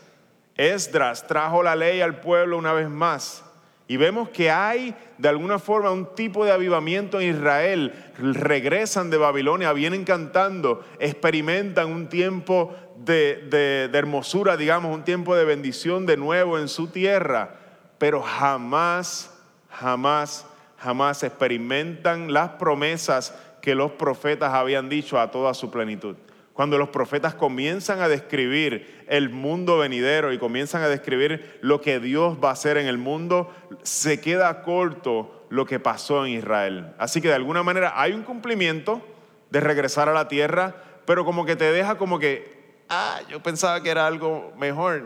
[0.57, 3.45] Esdras trajo la ley al pueblo una vez más.
[3.87, 7.93] Y vemos que hay de alguna forma un tipo de avivamiento en Israel.
[8.17, 16.05] Regresan de Babilonia, vienen cantando, experimentan un tiempo de, hermosura, digamos, un tiempo de bendición
[16.05, 17.55] de nuevo en su tierra.
[17.99, 19.31] Pero jamás,
[19.69, 20.47] jamás,
[20.79, 26.15] jamás experimentan las promesas que los profetas habían dicho a toda su plenitud.
[26.53, 31.99] Cuando los profetas comienzan a describir el mundo venidero y comienzan a describir lo que
[31.99, 36.93] Dios va a hacer en el mundo, se queda corto lo que pasó en Israel.
[36.97, 39.01] Así que de alguna manera hay un cumplimiento
[39.49, 40.75] de regresar a la tierra,
[41.05, 45.05] pero como que te deja como que, ah, yo pensaba que era algo mejor,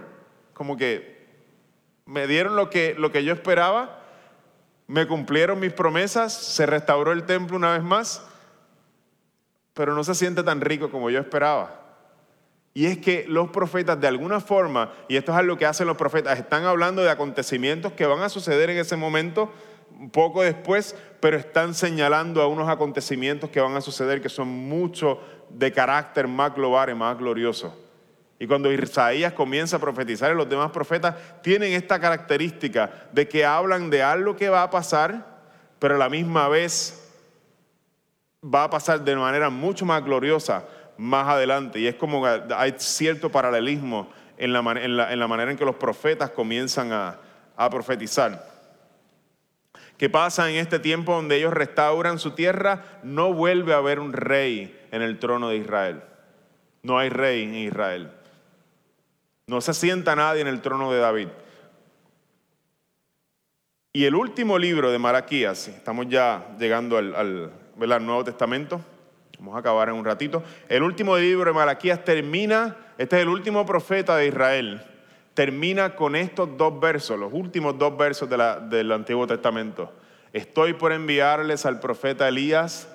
[0.53, 1.12] como que
[2.05, 3.99] me dieron lo que, lo que yo esperaba,
[4.87, 8.25] me cumplieron mis promesas, se restauró el templo una vez más,
[9.73, 11.79] pero no se siente tan rico como yo esperaba.
[12.73, 15.97] Y es que los profetas de alguna forma, y esto es algo que hacen los
[15.97, 19.51] profetas, están hablando de acontecimientos que van a suceder en ese momento,
[20.11, 25.19] poco después, pero están señalando a unos acontecimientos que van a suceder que son mucho
[25.49, 27.82] de carácter más global y más glorioso.
[28.43, 33.45] Y cuando Isaías comienza a profetizar y los demás profetas tienen esta característica de que
[33.45, 35.39] hablan de algo que va a pasar,
[35.79, 37.09] pero a la misma vez
[38.43, 40.65] va a pasar de manera mucho más gloriosa
[40.97, 41.79] más adelante.
[41.79, 47.15] Y es como hay cierto paralelismo en la, manera en que los profetas comienzan a,
[47.55, 48.45] a profetizar.
[49.97, 52.99] ¿Qué pasa en este tiempo donde ellos restauran su tierra?
[53.03, 56.03] No vuelve a haber un rey en el trono de Israel.
[56.81, 58.11] No hay rey en Israel.
[59.47, 61.27] No se sienta nadie en el trono de David.
[63.91, 68.81] Y el último libro de Malaquías, estamos ya llegando al, Nuevo Testamento.
[69.37, 70.41] Vamos a acabar en un ratito.
[70.69, 74.81] El último libro de Malaquías termina, este es el último profeta de Israel,
[75.33, 79.93] termina con estos dos versos, los últimos dos versos del Antiguo Testamento.
[80.31, 82.87] Estoy por enviarles al profeta Elías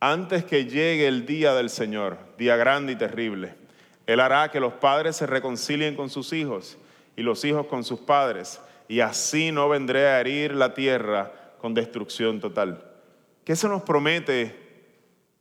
[0.00, 3.61] antes que llegue el día del Señor, día grande y terrible.
[4.06, 6.78] Él hará que los padres se reconcilien con sus hijos
[7.16, 11.74] y los hijos con sus padres, y así no vendré a herir la tierra con
[11.74, 12.84] destrucción total.
[13.44, 14.54] ¿Qué se nos promete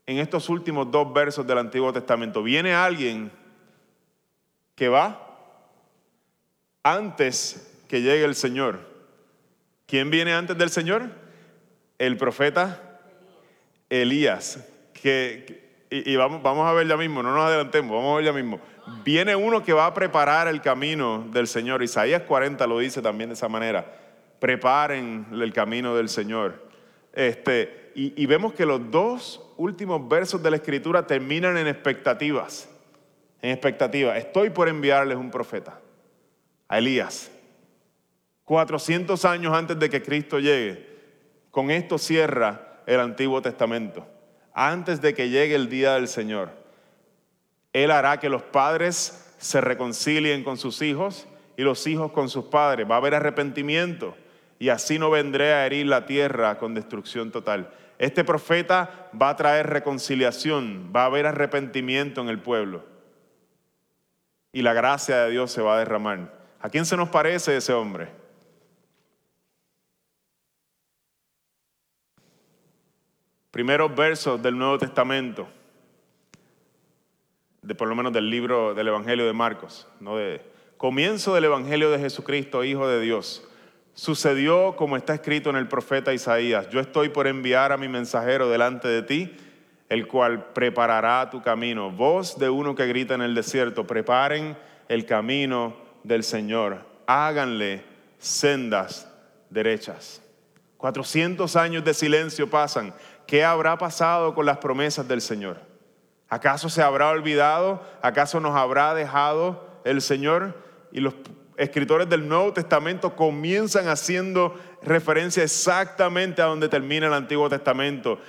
[0.06, 2.44] en estos últimos dos versos del Antiguo Testamento?
[2.44, 3.32] Viene alguien
[4.76, 5.28] que va
[6.84, 8.80] antes que llegue el Señor.
[9.86, 11.10] ¿Quién viene antes del Señor?
[11.98, 13.00] El profeta
[13.90, 14.66] Elías.
[14.94, 18.32] Que, y, vamos, vamos a ver ya mismo, no nos adelantemos, vamos a ver ya
[18.32, 18.62] mismo.
[19.04, 21.84] Viene uno que va a preparar el camino del Señor.
[21.84, 23.86] Isaías 40 lo dice también de esa manera.
[24.40, 26.66] Preparen el camino del Señor.
[27.12, 32.70] Este, y, vemos que los dos últimos versos de la escritura terminan en expectativas.
[33.42, 34.18] En expectativas.
[34.18, 35.78] Estoy por enviarles un profeta,
[36.70, 37.30] a Elías.
[38.46, 40.88] 400 años antes de que Cristo llegue.
[41.52, 44.08] Con esto cierra el Antiguo Testamento.
[44.54, 46.50] Antes de que llegue el día del Señor.
[47.74, 51.28] Él hará que los padres se reconcilien con sus hijos
[51.58, 52.90] y los hijos con sus padres.
[52.90, 54.16] Va a haber arrepentimiento
[54.60, 57.74] y así no vendré a herir la tierra con destrucción total.
[57.98, 62.92] Este profeta va a traer reconciliación, va a haber arrepentimiento en el pueblo
[64.54, 66.34] y la gracia de Dios se va a derramar.
[66.60, 68.10] ¿A quién se nos parece ese hombre?
[73.52, 75.46] Primeros versos del Nuevo Testamento,
[77.62, 80.42] de por lo menos del libro del Evangelio de Marcos, no de
[80.78, 83.46] comienzo del Evangelio de Jesucristo, Hijo de Dios.
[83.94, 88.50] Sucedió como está escrito en el profeta Isaías, yo estoy por enviar a mi mensajero
[88.50, 89.36] delante de ti,
[89.90, 91.92] el cual preparará tu camino.
[91.92, 95.76] Voz de uno que grita en el desierto, preparen el camino
[96.06, 97.84] del Señor, háganle
[98.18, 99.12] sendas
[99.50, 100.22] derechas.
[100.82, 102.92] 400 años de silencio pasan.
[103.32, 105.62] ¿Qué habrá pasado con las promesas del Señor?
[106.28, 107.82] ¿Acaso se habrá olvidado?
[108.02, 110.62] ¿Acaso nos habrá dejado el Señor?
[110.92, 111.14] Y los
[111.56, 118.20] escritores del Nuevo Testamento comienzan haciendo referencia exactamente a donde termina el Antiguo Testamento.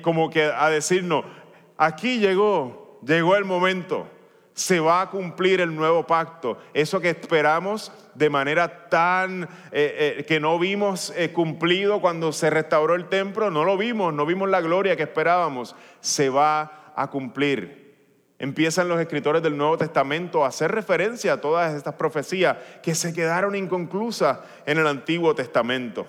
[0.00, 1.24] Como que a decirnos,
[1.76, 4.06] aquí llegó, llegó el momento,
[4.56, 6.56] se va a cumplir el nuevo pacto.
[6.72, 12.48] Eso que esperamos de manera tan eh, eh, que no vimos eh, cumplido cuando se
[12.48, 17.10] restauró el templo, no lo vimos, no vimos la gloria que esperábamos, se va a
[17.10, 17.94] cumplir.
[18.38, 23.12] Empiezan los escritores del Nuevo Testamento a hacer referencia a todas estas profecías que se
[23.12, 26.06] quedaron inconclusas en el Antiguo Testamento.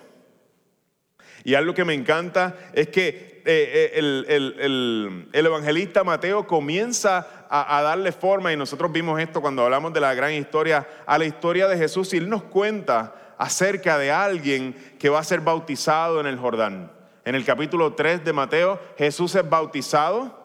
[1.44, 7.82] Y algo que me encanta es que eh, eh, el, evangelista Mateo comienza a, a,
[7.82, 11.66] darle forma, y nosotros vimos esto cuando hablamos de la gran historia, a la historia
[11.68, 16.26] de Jesús, y él nos cuenta acerca de alguien que va a ser bautizado en
[16.26, 16.92] el Jordán.
[17.24, 20.38] En el capítulo 3 de Mateo, Jesús es bautizado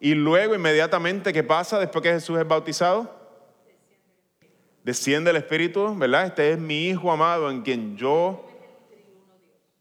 [0.00, 3.10] y luego inmediatamente, ¿qué pasa después que Jesús es bautizado?
[4.82, 6.26] Desciende el Espíritu, ¿verdad?
[6.26, 8.44] Este es mi Hijo amado en quien yo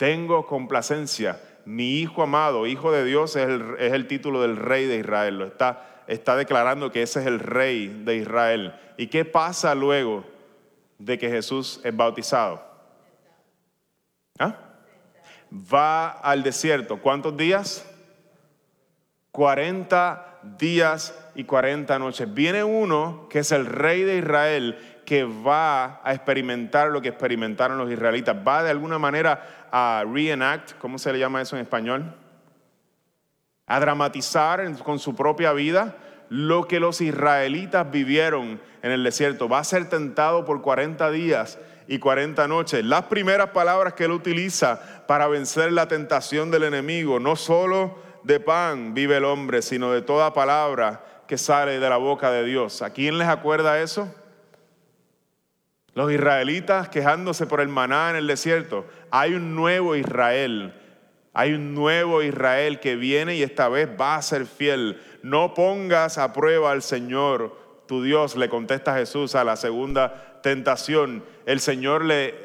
[0.04, 1.40] tengo complacencia.
[1.64, 5.40] Mi Hijo amado, Hijo de Dios, es el, título del Rey de Israel.
[5.40, 8.76] Lo está, está declarando que ese es el Rey de Israel.
[8.98, 10.26] ¿Y qué pasa luego
[11.00, 12.62] de que Jesús es bautizado?
[14.40, 14.58] ¿Ah?
[15.74, 17.00] Va al desierto.
[17.00, 17.90] ¿Cuántos días?
[19.32, 22.34] 40 días y 40 noches.
[22.34, 27.78] Viene uno que es el rey de Israel que va a experimentar lo que experimentaron
[27.78, 28.36] los israelitas.
[28.46, 32.14] Va de alguna manera a reenact, ¿cómo se le llama eso en español?
[33.66, 35.98] A dramatizar con su propia vida
[36.30, 39.50] lo que los israelitas vivieron en el desierto.
[39.50, 41.58] Va a ser tentado por 40 días
[41.88, 42.86] y 40 noches.
[42.86, 48.40] Las primeras palabras que él utiliza para vencer la tentación del enemigo, no solo de
[48.40, 52.84] pan vive el hombre, sino de toda palabra que sale de la boca de Dios.
[52.84, 54.08] ¿A quién les acuerda eso?
[55.96, 58.86] Los israelitas quejándose por el maná en el desierto.
[59.12, 60.74] Hay un nuevo Israel.
[61.34, 65.02] Hay un nuevo Israel que viene y esta vez va a ser fiel.
[65.22, 71.24] No pongas a prueba al Señor, tu Dios, le contesta Jesús a la segunda tentación.
[71.46, 72.36] El Señor le,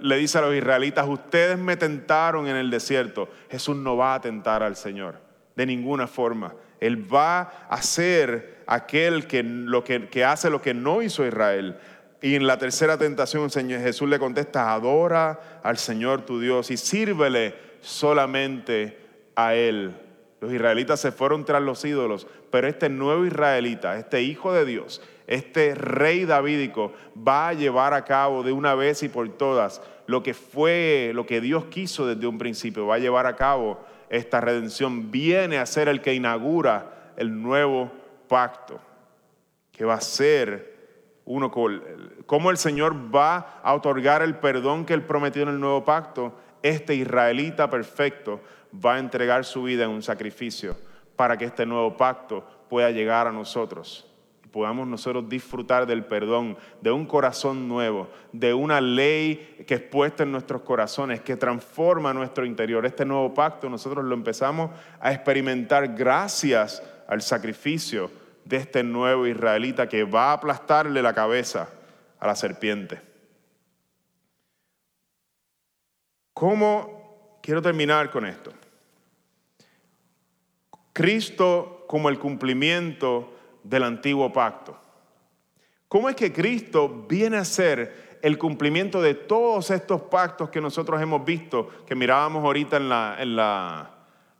[0.00, 3.28] le dice a los israelitas, ustedes me tentaron en el desierto.
[3.50, 5.24] Jesús no va a tentar al Señor
[5.56, 6.54] de ninguna forma.
[6.80, 11.78] Él va a ser aquel que, lo que, hace lo que no hizo Israel.
[12.24, 16.78] Y en la tercera tentación, Señor Jesús le contesta, adora al Señor tu Dios y
[16.78, 18.98] sírvele solamente
[19.36, 19.94] a Él.
[20.40, 25.02] Los israelitas se fueron tras los ídolos, pero este nuevo israelita, este hijo de Dios,
[25.26, 30.22] este rey davídico, va a llevar a cabo de una vez y por todas lo
[30.22, 34.40] que fue, lo que Dios quiso desde un principio, va a llevar a cabo esta
[34.40, 37.92] redención, viene a ser el que inaugura el nuevo
[38.28, 38.80] pacto,
[39.72, 40.73] que va a ser
[41.26, 41.82] uno con,
[42.26, 46.34] cómo el Señor va a otorgar el perdón que él prometió en el nuevo pacto,
[46.62, 48.40] este israelita perfecto
[48.84, 50.76] va a entregar su vida en un sacrificio
[51.16, 54.06] para que este nuevo pacto pueda llegar a nosotros
[54.54, 60.22] podamos nosotros disfrutar del perdón, de un corazón nuevo, de una ley que es puesta
[60.22, 62.86] en nuestros corazones, que transforma nuestro interior.
[62.86, 64.70] Este nuevo pacto nosotros lo empezamos
[65.00, 68.12] a experimentar gracias al sacrificio
[68.44, 71.68] de este nuevo israelita que va a aplastarle la cabeza
[72.18, 73.00] a la serpiente.
[76.32, 78.52] ¿Cómo quiero terminar con esto?
[80.92, 84.78] Cristo como el cumplimiento del antiguo pacto.
[85.88, 91.00] ¿Cómo es que Cristo viene a ser el cumplimiento de todos estos pactos que nosotros
[91.00, 93.90] hemos visto, que mirábamos ahorita en la, en la,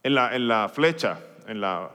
[0.03, 1.91] en la, flecha, en la,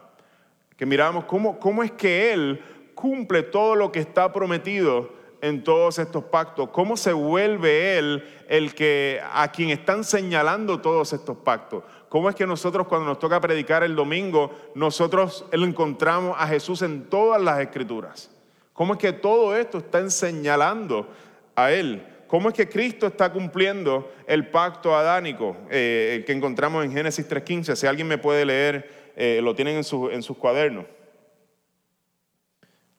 [0.80, 2.64] que mirábamos cómo, cómo es que Él
[2.96, 5.10] cumple todo lo que está prometido
[5.42, 6.70] en todos estos pactos?
[6.70, 11.84] ¿Cómo se vuelve Él el que a quien están señalando todos estos pactos?
[12.08, 17.10] ¿Cómo es que nosotros cuando nos toca predicar el domingo, nosotros encontramos a Jesús en
[17.10, 18.32] todas las escrituras?
[18.72, 21.10] ¿Cómo es que todo esto está señalando
[21.58, 22.08] a Él?
[22.28, 27.76] ¿Cómo es que Cristo está cumpliendo el pacto adánico eh, que encontramos en Génesis 3.15?
[27.76, 30.86] Si alguien me puede leer, eh, lo tienen en, sus cuadernos.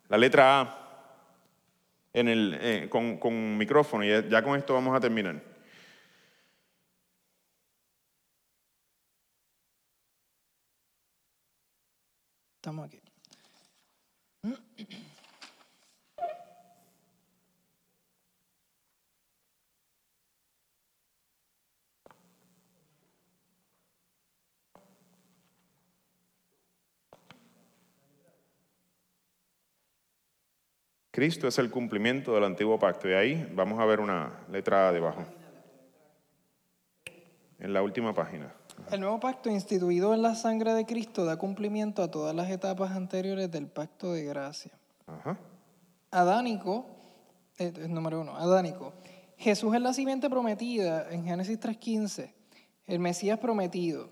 [0.09, 0.77] La letra A
[2.13, 5.43] en el, eh, con, con micrófono y ya con esto vamos a terminar.
[12.57, 13.10] Estamos aquí.
[31.11, 33.09] Cristo es el cumplimiento del antiguo pacto.
[33.09, 35.25] Y ahí vamos a ver una letra debajo.
[37.59, 38.55] En la última página.
[38.91, 42.93] El nuevo pacto instituido en la sangre de Cristo da cumplimiento a todas las etapas
[42.93, 44.73] anteriores del pacto de gracia.
[45.07, 45.39] Ajá.
[46.11, 46.87] Adánico,
[47.59, 48.95] eh, número uno, Adánico.
[49.37, 52.33] Jesús es la simiente prometida en Génesis 3.15,
[52.87, 54.09] el Mesías prometido,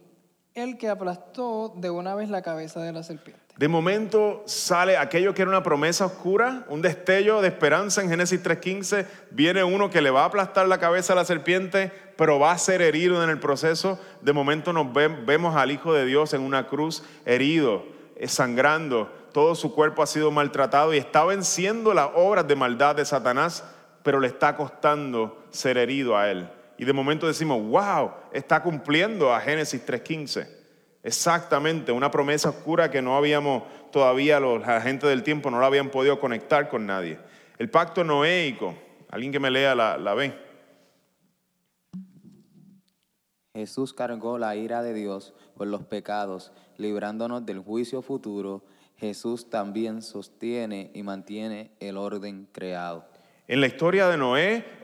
[0.59, 3.49] el que aplastó de una vez la cabeza de la serpiente.
[3.59, 8.41] De momento sale aquello que era una promesa oscura, un destello de esperanza en Génesis
[8.41, 9.05] 3.15.
[9.33, 12.59] Viene uno que le va a aplastar la cabeza a la serpiente, pero va a
[12.59, 13.99] ser herido en el proceso.
[14.23, 19.11] De momento nos vemos al Hijo de Dios en una cruz herido, eh, sangrando.
[19.33, 23.65] Todo su cuerpo ha sido maltratado y está venciendo las obras de maldad de Satanás,
[24.05, 26.49] pero le está costando ser herido a él.
[26.79, 30.49] Y de momento decimos, wow, está cumpliendo a Génesis 3.15.
[31.03, 35.91] Exactamente, una promesa oscura que no habíamos todavía, los agentes del tiempo no la habían
[35.91, 37.19] podido conectar con nadie.
[37.59, 38.77] El pacto noéico,
[39.11, 40.33] alguien que me lea la, la B.
[43.55, 48.63] Jesús cargó la ira de Dios por los pecados, librándonos del juicio futuro.
[48.97, 53.05] Jesús también sostiene y mantiene el orden creado.
[53.49, 54.78] En la historia de Noé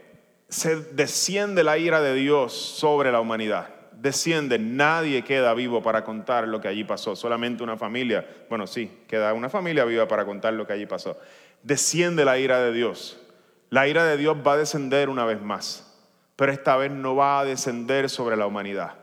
[0.54, 3.74] se desciende la ira de Dios sobre la humanidad
[4.04, 8.90] desciende, nadie queda vivo para contar lo que allí pasó, solamente una familia, bueno, sí,
[9.08, 11.18] queda una familia viva para contar lo que allí pasó.
[11.62, 13.18] Desciende la ira de Dios.
[13.70, 15.90] La ira de Dios va a descender una vez más,
[16.36, 18.96] pero esta vez no va a descender sobre la humanidad,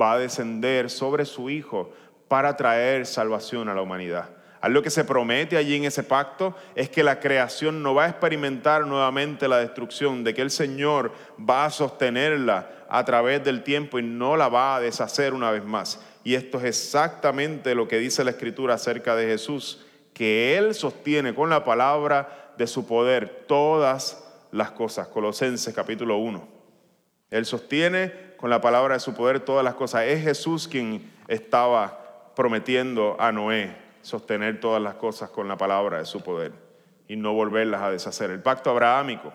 [0.00, 1.92] va a descender sobre su Hijo
[2.28, 4.28] para traer salvación a la humanidad.
[4.64, 8.08] Algo que se promete allí en ese pacto es que la creación no va a
[8.08, 13.98] experimentar nuevamente la destrucción, de que el Señor va a sostenerla a través del tiempo
[13.98, 16.00] y no la va a deshacer una vez más.
[16.24, 19.84] Y esto es exactamente lo que dice la Escritura acerca de Jesús,
[20.14, 25.08] que Él sostiene con la palabra de su poder todas las cosas.
[25.08, 26.48] Colosenses capítulo 1.
[27.28, 30.04] Él sostiene con la palabra de su poder todas las cosas.
[30.04, 36.04] Es Jesús quien estaba prometiendo a Noé sostener todas las cosas con la palabra de
[36.04, 36.52] su poder
[37.08, 38.30] y no volverlas a deshacer.
[38.30, 39.32] El pacto abrahámico.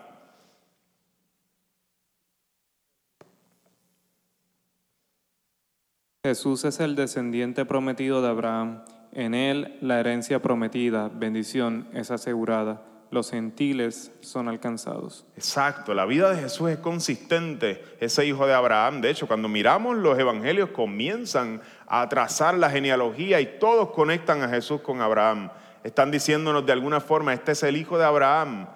[6.23, 8.83] Jesús es el descendiente prometido de Abraham.
[9.11, 12.83] En él la herencia prometida, bendición, es asegurada.
[13.09, 15.25] Los gentiles son alcanzados.
[15.35, 19.01] Exacto, la vida de Jesús es consistente, ese hijo de Abraham.
[19.01, 24.47] De hecho, cuando miramos los evangelios comienzan a trazar la genealogía y todos conectan a
[24.47, 25.49] Jesús con Abraham.
[25.83, 28.67] Están diciéndonos de alguna forma, este es el hijo de Abraham,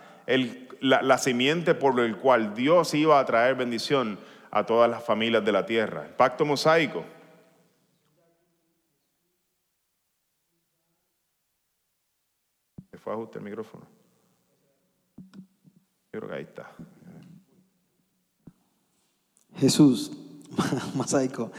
[0.82, 4.18] la, simiente por el cual Dios iba a traer bendición
[4.50, 6.08] a todas las familias de la tierra.
[6.18, 7.06] pacto mosaico.
[12.90, 13.86] ¿Se fue el micrófono?
[16.12, 16.72] Yo creo que ahí está.
[19.56, 20.12] Jesús,
[20.96, 21.52] Masaico.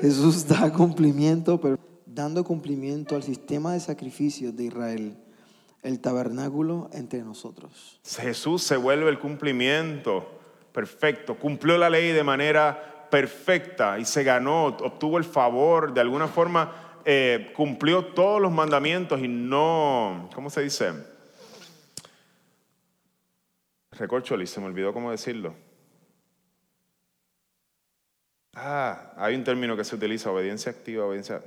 [0.00, 5.16] Jesús da cumplimiento, pero dando cumplimiento al sistema de sacrificios de Israel,
[5.82, 8.00] el tabernáculo entre nosotros.
[8.04, 10.40] Jesús se vuelve el cumplimiento
[10.72, 16.28] perfecto, cumplió la ley de manera perfecta y se ganó, obtuvo el favor, de alguna
[16.28, 20.92] forma eh, cumplió todos los mandamientos y no, ¿cómo se dice?
[23.90, 25.54] Recorcholi, se me olvidó cómo decirlo
[28.54, 31.42] Ah, hay un término que se utiliza, obediencia activa, obediencia.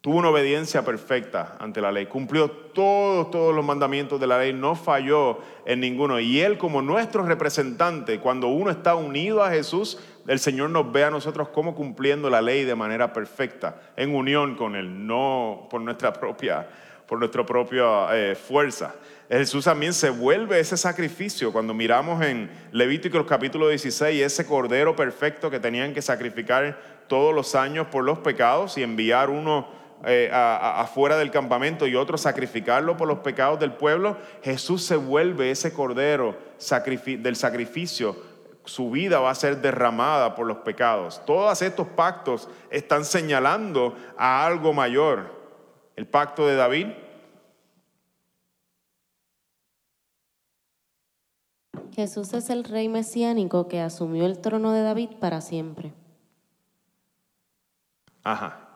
[0.00, 4.52] Tuvo una obediencia perfecta ante la ley, cumplió todos, todos los mandamientos de la ley,
[4.52, 6.18] no falló en ninguno.
[6.20, 11.04] Y él como nuestro representante, cuando uno está unido a Jesús, el Señor nos ve
[11.04, 15.80] a nosotros como cumpliendo la ley de manera perfecta, en unión con Él, no por
[15.80, 16.68] nuestra propia,
[17.06, 18.94] por nuestra propia eh, fuerza.
[19.28, 21.52] Jesús también se vuelve ese sacrificio.
[21.52, 26.78] Cuando miramos en Levítico capítulo 16, ese cordero perfecto que tenían que sacrificar
[27.08, 29.68] todos los años por los pecados y enviar uno
[30.04, 35.50] eh, afuera del campamento y otro sacrificarlo por los pecados del pueblo, Jesús se vuelve
[35.50, 36.36] ese cordero
[37.04, 38.16] del sacrificio.
[38.64, 41.22] Su vida va a ser derramada por los pecados.
[41.24, 45.34] Todos estos pactos están señalando a algo mayor.
[45.96, 46.88] El pacto de David
[51.96, 55.94] Jesús es el rey mesiánico que asumió el trono de David para siempre.
[58.22, 58.68] Ajá.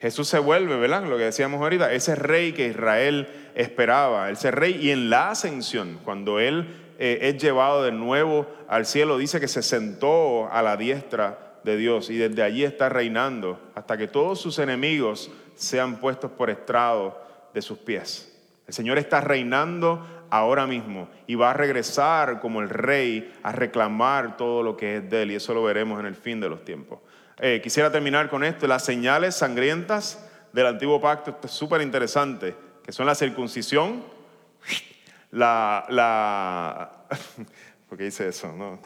[0.00, 1.04] Jesús se vuelve, ¿verdad?
[1.04, 6.00] Lo que decíamos ahorita, ese rey que Israel esperaba, ese rey y en la ascensión,
[6.02, 10.76] cuando él eh, es llevado de nuevo al cielo, dice que se sentó a la
[10.76, 16.32] diestra de Dios y desde allí está reinando hasta que todos sus enemigos sean puestos
[16.32, 17.16] por estrado
[17.54, 18.26] de sus pies.
[18.66, 24.36] El Señor está reinando ahora mismo y va a regresar como el rey a reclamar
[24.36, 26.64] todo lo que es de él y eso lo veremos en el fin de los
[26.64, 27.00] tiempos.
[27.38, 32.54] Eh, quisiera terminar con esto, las señales sangrientas del antiguo pacto, esto es súper interesante,
[32.84, 34.02] que son la circuncisión,
[35.30, 37.06] la, la
[37.88, 38.52] ¿por qué dice eso?
[38.52, 38.78] No?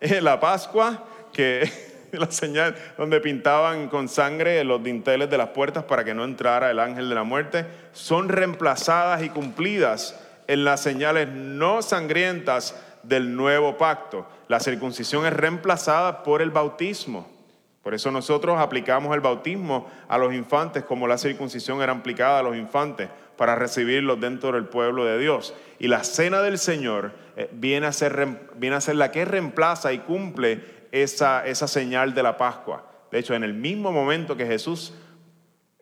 [0.00, 1.70] Eh, la Pascua, que
[2.12, 6.70] la señal donde pintaban con sangre los dinteles de las puertas para que no entrara
[6.70, 13.34] el ángel de la muerte, son reemplazadas y cumplidas en las señales no sangrientas del
[13.36, 14.26] nuevo pacto.
[14.48, 17.28] La circuncisión es reemplazada por el bautismo.
[17.82, 22.42] Por eso nosotros aplicamos el bautismo a los infantes como la circuncisión era aplicada a
[22.42, 25.54] los infantes para recibirlos dentro del pueblo de Dios.
[25.78, 28.16] Y la cena del Señor eh, viene, a ser,
[28.96, 32.84] la que reemplaza y cumple esa, esa señal de la Pascua.
[33.12, 34.94] De hecho, en el mismo momento que Jesús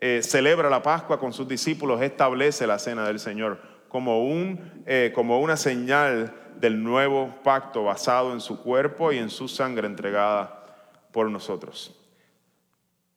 [0.01, 5.13] eh, celebra la Pascua con sus discípulos, establece la cena del Señor como, un, eh,
[5.15, 10.65] como una señal del nuevo pacto basado en su cuerpo y en su sangre entregada
[11.13, 11.97] por nosotros.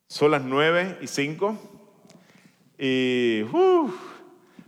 [0.06, 1.58] Son las nueve y cinco
[2.78, 3.44] y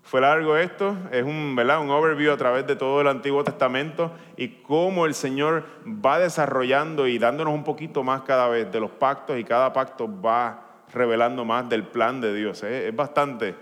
[0.02, 1.80] fue largo esto, es un, ¿verdad?
[1.80, 7.06] un overview a través de todo el Antiguo Testamento y cómo el Señor va desarrollando
[7.06, 11.46] y dándonos un poquito más cada vez de los pactos y cada pacto va revelando
[11.46, 12.64] más del plan de Dios.
[12.64, 12.88] ¿eh?
[12.88, 13.54] Es bastante,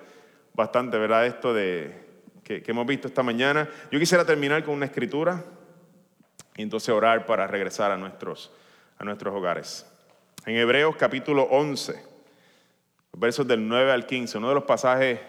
[0.53, 1.25] bastante, ¿verdad?
[1.25, 2.06] Esto de,
[2.47, 3.69] que, hemos visto esta mañana.
[3.91, 5.43] Yo quisiera terminar con una escritura
[6.55, 8.51] y entonces orar para regresar a nuestros,
[8.97, 9.85] a nuestros hogares.
[10.45, 12.01] En Hebreos capítulo 11,
[13.17, 15.19] versos del 9 al 15, uno de los pasajes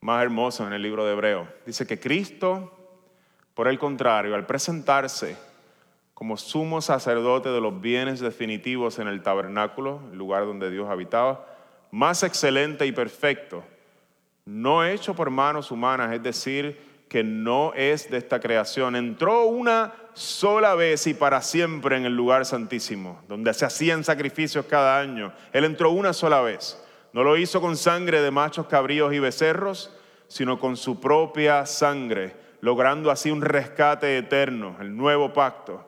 [0.00, 2.72] más hermosos en el libro de Hebreos, dice que Cristo,
[3.54, 5.36] por el contrario, al presentarse
[6.14, 11.44] como sumo sacerdote de los bienes definitivos en el tabernáculo, el lugar donde Dios habitaba,
[11.90, 13.64] más excelente y perfecto,
[14.48, 18.96] no hecho por manos humanas, es decir, que no es de esta creación.
[18.96, 24.64] Entró una sola vez y para siempre en el lugar santísimo, donde se hacían sacrificios
[24.64, 25.34] cada año.
[25.52, 26.82] Él entró una sola vez.
[27.12, 29.94] No lo hizo con sangre de machos cabríos y becerros,
[30.28, 35.87] sino con su propia sangre, logrando así un rescate eterno, el nuevo pacto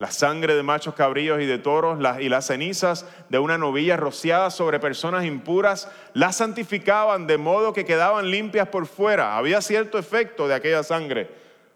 [0.00, 4.48] la sangre de machos cabríos y de toros y las cenizas de una novilla rociada
[4.48, 9.36] sobre personas impuras las santificaban de modo que quedaban limpias por fuera.
[9.36, 11.28] Había cierto efecto de aquella sangre.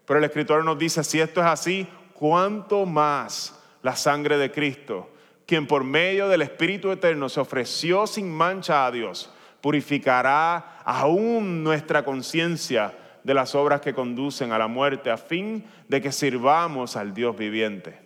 [0.07, 5.07] Pero el escritor nos dice, si esto es así, ¿cuánto más la sangre de Cristo,
[5.45, 9.31] quien por medio del Espíritu Eterno se ofreció sin mancha a Dios,
[9.61, 12.91] purificará aún nuestra conciencia
[13.23, 17.37] de las obras que conducen a la muerte a fin de que sirvamos al Dios
[17.37, 18.04] viviente?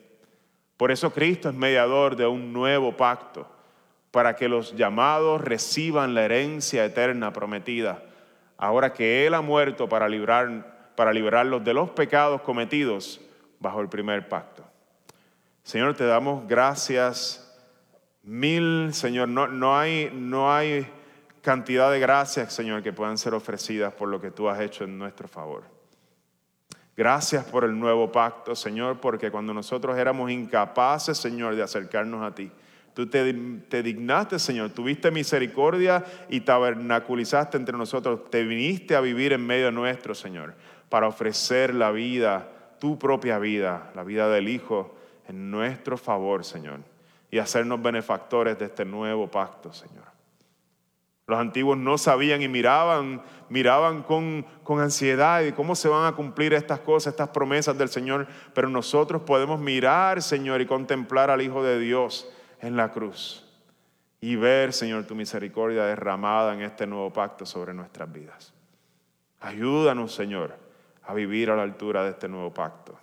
[0.80, 3.46] Por eso Cristo es mediador de un nuevo pacto,
[4.12, 8.02] para que los llamados reciban la herencia eterna prometida,
[8.58, 13.20] ahora que Él ha muerto para, librar, para liberarlos de los pecados cometidos
[13.60, 14.64] bajo el primer pacto.
[15.64, 17.62] Señor, te damos gracias
[18.24, 19.28] mil, Señor.
[19.28, 20.88] No, no, hay, no hay
[21.42, 24.98] cantidad de gracias, Señor, que puedan ser ofrecidas por lo que tú has hecho en
[24.98, 25.79] nuestro favor.
[27.00, 32.36] Gracias por el nuevo pacto, Señor, porque cuando nosotros éramos incapaces, Señor, de acercarnos a
[32.36, 32.52] ti,
[32.94, 33.24] tú te,
[33.82, 40.14] dignaste, Señor, tuviste misericordia y tabernaculizaste entre nosotros, te viniste a vivir en medio nuestro,
[40.14, 40.56] Señor,
[40.90, 42.50] para ofrecer la vida,
[42.82, 44.94] tu propia vida, la vida del Hijo,
[45.30, 46.82] en nuestro favor, Señor,
[47.32, 50.09] y hacernos benefactores de este nuevo pacto, Señor.
[51.30, 56.16] Los antiguos no sabían y miraban, miraban con, con ansiedad y cómo se van a
[56.16, 58.28] cumplir estas cosas, estas promesas del Señor.
[58.54, 62.28] Pero nosotros podemos mirar, Señor, y contemplar al Hijo de Dios
[62.62, 63.46] en la cruz
[64.22, 68.54] y ver, Señor, tu misericordia derramada en este nuevo pacto sobre nuestras vidas.
[69.40, 70.58] Ayúdanos, Señor,
[71.04, 73.00] a vivir a la altura de este nuevo pacto.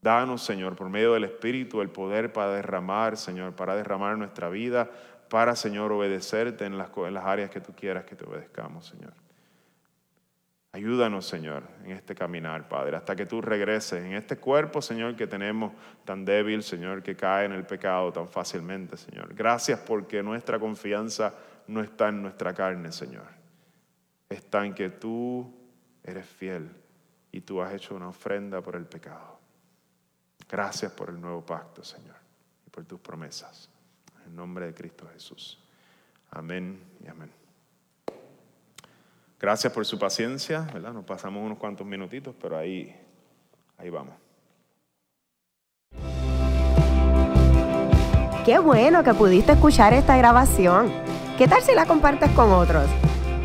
[0.00, 4.90] Danos, Señor, por medio del Espíritu, el poder para derramar, Señor, para derramar nuestra vida,
[5.28, 6.90] para, Señor, obedecerte en las,
[7.24, 9.12] áreas que tú quieras que te obedezcamos, Señor.
[10.72, 15.26] Ayúdanos, Señor, en este caminar, Padre, hasta que tú regreses en este cuerpo, Señor, que
[15.26, 15.72] tenemos
[16.04, 19.34] tan débil, Señor, que cae en el pecado tan fácilmente, Señor.
[19.34, 21.34] Gracias porque nuestra confianza
[21.66, 23.26] no está en nuestra carne, Señor.
[24.28, 25.50] Está en que tú
[26.04, 26.68] eres fiel
[27.32, 29.38] y tú has hecho una ofrenda por el pecado.
[30.48, 32.16] Gracias por el nuevo pacto, Señor,
[32.66, 33.70] y por tus promesas.
[34.28, 35.58] En nombre de Cristo Jesús.
[36.30, 37.30] Amén y amén.
[39.40, 40.92] Gracias por su paciencia, ¿verdad?
[40.92, 42.94] Nos pasamos unos cuantos minutitos, pero ahí,
[43.78, 44.14] ahí vamos.
[48.44, 50.92] Qué bueno que pudiste escuchar esta grabación.
[51.38, 52.86] ¿Qué tal si la compartes con otros?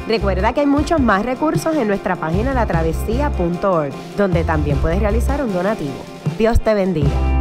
[0.08, 5.54] Recuerda que hay muchos más recursos en nuestra página latravesía.org, donde también puedes realizar un
[5.54, 6.04] donativo.
[6.38, 7.33] Dios te bendiga.